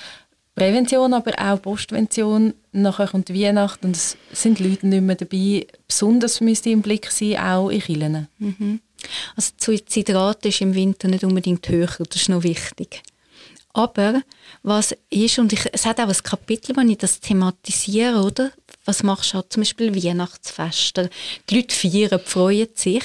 Prävention, 0.56 1.14
aber 1.14 1.34
auch 1.38 1.62
Postvention. 1.62 2.54
Nachher 2.72 3.08
kommt 3.08 3.30
Weihnacht 3.30 3.84
und 3.84 3.96
es 3.96 4.18
sind 4.32 4.60
Leute 4.60 4.88
nicht 4.88 5.02
mehr 5.02 5.16
dabei. 5.16 5.68
Besonders 5.88 6.42
müsste 6.42 6.70
im 6.70 6.82
Blick 6.82 7.12
sein, 7.12 7.38
auch 7.38 7.70
in 7.70 7.82
Kirchen. 7.82 8.28
Mhm. 8.40 8.80
Also 9.36 9.52
die 9.60 9.64
Suizidrate 9.64 10.48
ist 10.48 10.62
im 10.62 10.74
Winter 10.74 11.08
nicht 11.08 11.24
unbedingt 11.24 11.68
höher, 11.68 11.90
das 12.10 12.22
ist 12.22 12.30
noch 12.30 12.44
wichtig. 12.44 13.04
Aber 13.74 14.22
was 14.64 14.96
ist, 15.10 15.38
und 15.38 15.52
ich, 15.52 15.60
es 15.74 15.86
hat 15.86 16.00
auch 16.00 16.08
ein 16.08 16.24
Kapitel, 16.24 16.76
wo 16.78 16.82
ich 16.82 16.98
das 16.98 17.20
thematisiere, 17.20 18.24
oder? 18.24 18.52
Was 18.86 19.04
machst 19.04 19.34
du 19.34 19.36
halt 19.36 19.52
zum 19.52 19.62
Beispiel 19.62 19.94
Weihnachtsfeste? 19.94 21.10
Die 21.50 21.58
Leute 21.58 21.76
feiern, 21.76 22.22
freuen 22.24 22.70
sich. 22.74 23.04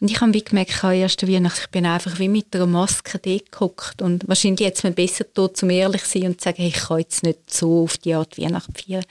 Und 0.00 0.10
ich 0.10 0.20
habe 0.20 0.34
wie 0.34 0.42
gemerkt, 0.42 0.70
ich 0.70 0.82
habe 0.82 0.96
erst 0.96 1.26
Weihnachten, 1.26 1.60
ich 1.62 1.70
bin 1.70 1.86
einfach 1.86 2.18
wie 2.18 2.28
mit 2.28 2.54
einer 2.54 2.66
Maske 2.66 3.18
gehockt. 3.18 4.02
Und 4.02 4.28
wahrscheinlich 4.28 4.60
jetzt 4.60 4.84
mir 4.84 4.90
besser 4.90 5.24
tot, 5.32 5.62
um 5.62 5.70
ehrlich 5.70 6.04
zu 6.04 6.18
sein 6.18 6.28
und 6.28 6.40
zu 6.40 6.44
sagen, 6.44 6.58
hey, 6.58 6.68
ich 6.68 6.74
kann 6.82 6.98
jetzt 6.98 7.22
nicht 7.22 7.52
so 7.52 7.84
auf 7.84 7.96
die 7.98 8.14
Art 8.14 8.38
Weihnachten 8.38 8.74
feiern. 8.74 9.04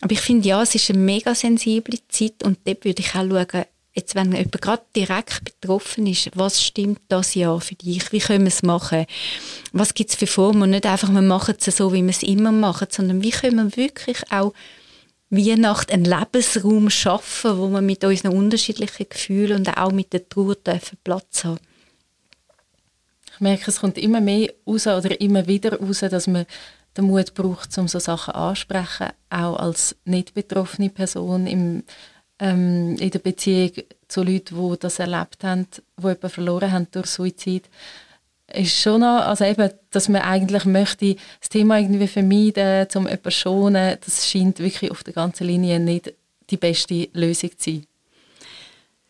Aber 0.00 0.12
ich 0.12 0.20
finde, 0.20 0.48
ja, 0.48 0.62
es 0.62 0.74
ist 0.74 0.90
eine 0.90 0.98
mega 0.98 1.34
sensible 1.34 1.98
Zeit 2.08 2.42
und 2.44 2.58
dort 2.64 2.84
würde 2.84 3.02
ich 3.02 3.14
auch 3.14 3.28
schauen, 3.28 3.64
jetzt 3.94 4.14
wenn 4.14 4.32
jemand 4.32 4.60
gerade 4.60 4.82
direkt 4.94 5.44
betroffen 5.44 6.06
ist, 6.06 6.30
was 6.34 6.62
stimmt 6.62 7.00
das 7.08 7.34
Jahr 7.34 7.60
für 7.60 7.74
dich? 7.74 8.12
Wie 8.12 8.18
können 8.18 8.44
wir 8.44 8.48
es 8.48 8.62
machen? 8.62 9.06
Was 9.72 9.94
gibt 9.94 10.10
es 10.10 10.16
für 10.16 10.26
Formen? 10.26 10.62
Und 10.62 10.70
nicht 10.70 10.86
einfach, 10.86 11.10
wir 11.10 11.22
machen 11.22 11.54
es 11.58 11.76
so, 11.76 11.92
wie 11.92 12.02
wir 12.02 12.10
es 12.10 12.22
immer 12.22 12.52
machen, 12.52 12.88
sondern 12.90 13.22
wie 13.22 13.30
können 13.30 13.70
wir 13.70 13.76
wirklich 13.76 14.18
auch 14.30 14.52
Weihnachten 15.30 15.92
einen 15.92 16.04
Lebensraum 16.04 16.88
schaffen, 16.90 17.58
wo 17.58 17.68
wir 17.68 17.80
mit 17.80 18.04
unseren 18.04 18.36
unterschiedlichen 18.36 19.08
Gefühlen 19.08 19.58
und 19.58 19.76
auch 19.76 19.92
mit 19.92 20.12
der 20.12 20.28
Trauer 20.28 20.56
Platz 21.02 21.44
haben. 21.44 21.58
Ich 23.34 23.40
merke, 23.40 23.70
es 23.70 23.80
kommt 23.80 23.98
immer 23.98 24.20
mehr 24.20 24.52
raus 24.66 24.86
oder 24.86 25.20
immer 25.20 25.46
wieder 25.46 25.78
raus, 25.78 26.00
dass 26.00 26.26
man 26.26 26.46
den 26.96 27.06
Mut 27.06 27.34
braucht, 27.34 27.76
um 27.76 27.88
so 27.88 27.98
Sachen 27.98 28.34
anzusprechen, 28.34 29.10
auch 29.28 29.56
als 29.56 29.96
nicht 30.04 30.32
betroffene 30.32 30.88
Person 30.88 31.46
im, 31.46 31.82
ähm, 32.38 32.96
in 32.98 33.10
der 33.10 33.18
Beziehung 33.18 33.72
zu 34.08 34.22
Leuten, 34.22 34.56
die 34.56 34.78
das 34.78 34.98
erlebt 34.98 35.44
haben, 35.44 35.66
die 35.70 36.02
jemanden 36.02 36.30
verloren 36.30 36.72
haben 36.72 36.86
durch 36.90 37.08
Suizid. 37.08 37.68
Ist 38.56 38.80
schon 38.80 39.00
noch, 39.00 39.26
also 39.26 39.44
eben, 39.44 39.70
dass 39.90 40.08
man 40.08 40.22
eigentlich 40.22 40.64
möchte 40.64 41.16
das 41.40 41.50
Thema 41.50 41.78
irgendwie 41.78 42.08
vermeiden, 42.08 42.86
um 42.94 43.04
jemanden 43.04 43.30
schonen, 43.30 43.98
das 44.04 44.28
scheint 44.28 44.60
wirklich 44.60 44.90
auf 44.90 45.04
der 45.04 45.12
ganzen 45.12 45.46
Linie 45.46 45.78
nicht 45.78 46.14
die 46.48 46.56
beste 46.56 47.08
Lösung 47.12 47.50
zu 47.58 47.70
sein. 47.70 47.86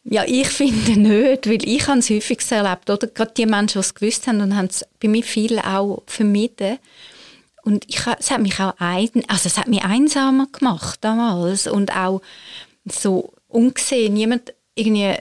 Ja, 0.04 0.24
ich 0.26 0.48
finde 0.50 0.98
nicht, 0.98 1.48
weil 1.48 1.64
ich 1.64 1.86
habe 1.86 1.98
es 1.98 2.10
häufig 2.10 2.40
erlebt, 2.50 2.90
oder? 2.90 3.06
Gerade 3.06 3.32
die 3.36 3.46
Menschen, 3.46 3.80
die 3.80 3.86
es 3.86 3.94
gewusst 3.94 4.26
haben 4.26 4.40
und 4.40 4.56
haben 4.56 4.66
es 4.66 4.84
bei 5.00 5.08
mir 5.08 5.22
viel 5.22 5.58
auch 5.58 6.02
vermieden. 6.06 6.78
Und 7.62 7.84
ich, 7.88 8.00
es 8.18 8.30
hat 8.30 8.40
mich 8.40 8.60
auch 8.60 8.74
ein, 8.78 9.10
also 9.28 9.46
es 9.46 9.58
hat 9.58 9.66
mich 9.66 9.84
einsamer 9.84 10.46
gemacht 10.52 10.98
damals 11.02 11.66
und 11.66 11.96
auch 11.96 12.22
so 12.84 13.32
ungesehen. 13.48 14.14
Niemand 14.14 14.54
irgendwie 14.76 15.14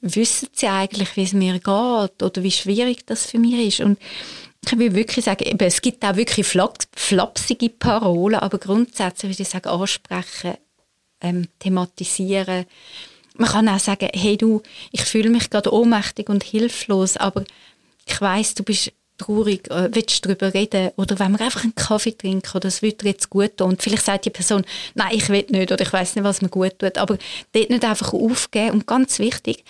wissen 0.00 0.48
sie 0.52 0.68
eigentlich, 0.68 1.16
wie 1.16 1.22
es 1.22 1.32
mir 1.32 1.54
geht 1.54 2.22
oder 2.22 2.42
wie 2.42 2.50
schwierig 2.50 3.06
das 3.06 3.26
für 3.26 3.38
mich 3.38 3.80
ist. 3.80 3.80
Und 3.80 3.98
ich 4.64 4.78
will 4.78 4.94
wirklich 4.94 5.24
sagen, 5.24 5.44
eben, 5.44 5.58
es 5.60 5.80
gibt 5.80 6.04
auch 6.04 6.16
wirklich 6.16 6.46
flapsige 6.46 7.68
Parolen, 7.70 8.40
aber 8.40 8.58
grundsätzlich 8.58 9.32
würde 9.32 9.42
ich 9.42 9.48
sagen, 9.48 9.68
ansprechen, 9.68 10.54
ähm, 11.20 11.48
thematisieren. 11.58 12.66
Man 13.36 13.50
kann 13.50 13.68
auch 13.68 13.78
sagen, 13.78 14.08
hey 14.12 14.36
du, 14.36 14.62
ich 14.90 15.02
fühle 15.02 15.30
mich 15.30 15.48
gerade 15.50 15.72
ohnmächtig 15.72 16.28
und 16.28 16.42
hilflos, 16.42 17.16
aber 17.16 17.44
ich 18.06 18.20
weiß, 18.20 18.54
du 18.54 18.64
bist 18.64 18.92
traurig, 19.18 19.70
äh, 19.70 19.88
willst 19.92 20.24
du 20.24 20.28
darüber 20.28 20.54
reden 20.54 20.90
oder 20.96 21.18
wenn 21.18 21.32
wir 21.32 21.40
einfach 21.40 21.64
einen 21.64 21.74
Kaffee 21.74 22.16
trinken 22.16 22.50
oder 22.50 22.60
das 22.60 22.82
würde 22.82 23.06
jetzt 23.06 23.30
gut 23.30 23.56
tun 23.56 23.70
und 23.70 23.82
vielleicht 23.82 24.04
sagt 24.04 24.24
die 24.24 24.30
Person, 24.30 24.64
nein, 24.94 25.10
ich 25.12 25.28
will 25.28 25.44
nicht 25.50 25.72
oder 25.72 25.82
ich 25.82 25.92
weiß 25.92 26.16
nicht, 26.16 26.24
was 26.24 26.40
mir 26.40 26.48
gut 26.48 26.78
tut, 26.78 26.96
aber 26.96 27.18
dort 27.52 27.70
nicht 27.70 27.84
einfach 27.84 28.12
aufgeben 28.12 28.70
und 28.70 28.86
ganz 28.86 29.18
wichtig, 29.18 29.64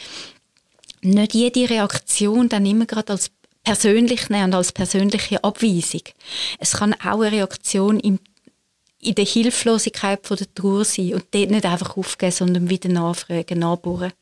nicht 1.02 1.34
jede 1.34 1.70
Reaktion 1.70 2.48
dann 2.48 2.66
immer 2.66 2.86
gerade 2.86 3.12
als 3.12 3.30
persönlich 3.64 4.30
nehmen 4.30 4.44
und 4.44 4.54
als 4.54 4.72
persönliche 4.72 5.42
Abweisung. 5.42 6.02
Es 6.58 6.72
kann 6.72 6.94
auch 6.94 7.20
eine 7.20 7.32
Reaktion 7.32 8.00
im 8.00 8.18
in 9.00 9.14
der 9.14 9.24
Hilflosigkeit 9.24 10.26
von 10.26 10.36
der 10.36 10.52
Trauer 10.54 10.84
sein 10.84 11.14
und 11.14 11.26
dort 11.30 11.50
nicht 11.50 11.64
einfach 11.64 11.96
aufgeben, 11.96 12.32
sondern 12.32 12.70
wieder 12.70 12.88
nachfragen, 12.88 13.60
nachbohren. 13.60 14.12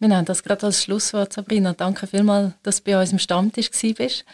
Wir 0.00 0.08
nehmen 0.08 0.24
das 0.24 0.42
gerade 0.42 0.64
als 0.64 0.82
Schlusswort, 0.82 1.34
Sabrina. 1.34 1.74
Danke 1.74 2.06
vielmals, 2.06 2.54
dass 2.62 2.82
du 2.82 2.90
bei 2.90 2.98
uns 2.98 3.12
im 3.12 3.18
Stammtisch 3.18 3.70
warst. 3.70 4.24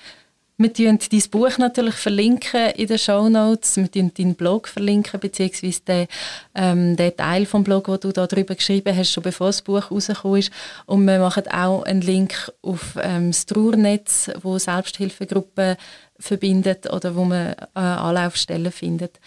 Wir 0.58 0.72
verlinken 0.72 1.08
dein 1.12 1.22
Buch 1.30 1.58
natürlich 1.58 1.96
verlinken 1.96 2.70
in 2.76 2.86
den 2.86 2.98
Show 2.98 3.28
Notes. 3.28 3.76
Wir 3.76 3.88
verlinken 3.88 4.14
deinen 4.16 4.36
Blog 4.36 4.68
verlinken, 4.68 5.18
beziehungsweise 5.18 5.80
den, 5.80 6.06
ähm, 6.54 6.96
den 6.96 7.16
Teil 7.16 7.46
vom 7.46 7.64
Blog, 7.64 7.88
wo 7.88 7.96
du 7.96 8.12
da 8.12 8.28
drüber 8.28 8.54
geschrieben 8.54 8.96
hast, 8.96 9.10
schon 9.10 9.24
bevor 9.24 9.48
das 9.48 9.60
Buch 9.60 9.90
rausgekommen 9.90 10.38
ist. 10.38 10.52
Und 10.86 11.04
wir 11.04 11.18
machen 11.18 11.48
auch 11.48 11.82
einen 11.82 12.00
Link 12.00 12.52
auf 12.62 12.96
ähm, 13.02 13.32
das 13.32 13.44
Trauernetz, 13.44 14.30
wo 14.42 14.58
Selbsthilfegruppen 14.58 15.76
verbindet 16.20 16.90
oder 16.92 17.16
wo 17.16 17.24
man 17.24 17.52
äh, 17.52 17.56
Anlaufstellen 17.74 18.70
findet. 18.70 19.18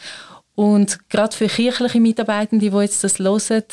Und 0.55 1.09
gerade 1.09 1.35
für 1.35 1.47
kirchliche 1.47 1.99
Mitarbeitende, 1.99 2.69
die 2.69 2.75
jetzt 2.77 3.03
das 3.03 3.19
hören, 3.19 3.63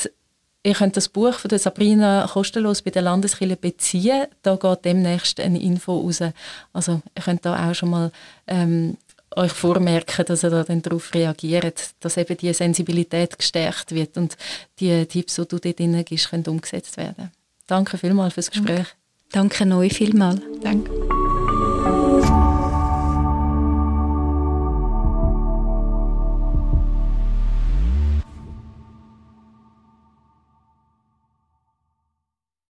Ihr 0.66 0.74
könnt 0.74 0.96
das 0.96 1.08
Buch 1.08 1.34
von 1.34 1.48
der 1.48 1.60
Sabrina 1.60 2.28
kostenlos 2.28 2.82
bei 2.82 2.90
der 2.90 3.02
Landeskirche 3.02 3.54
beziehen. 3.54 4.26
Da 4.42 4.56
geht 4.56 4.84
demnächst 4.84 5.38
eine 5.38 5.62
Info 5.62 5.96
raus. 5.96 6.20
Also 6.72 7.02
ihr 7.14 7.22
könnt 7.22 7.46
da 7.46 7.70
auch 7.70 7.74
schon 7.74 7.90
mal 7.90 8.10
ähm, 8.48 8.96
euch 9.36 9.52
vormerken, 9.52 10.24
dass 10.24 10.42
ihr 10.42 10.50
da 10.50 10.64
dann 10.64 10.82
darauf 10.82 11.14
reagiert, 11.14 11.90
dass 12.00 12.16
eben 12.16 12.36
die 12.36 12.52
Sensibilität 12.52 13.38
gestärkt 13.38 13.94
wird 13.94 14.16
und 14.16 14.36
die 14.80 15.06
Tipps, 15.06 15.36
die 15.36 15.46
du 15.46 15.60
dort 15.60 15.78
drin 15.78 16.04
gibst, 16.04 16.30
können 16.30 16.44
umgesetzt 16.48 16.96
werden. 16.96 17.30
Danke 17.68 17.96
vielmals 17.96 18.34
fürs 18.34 18.50
Gespräch. 18.50 18.88
Danke, 19.30 19.58
Danke 19.58 19.76
euch 19.76 19.94
vielmals. 19.94 20.40
Danke. 20.62 20.90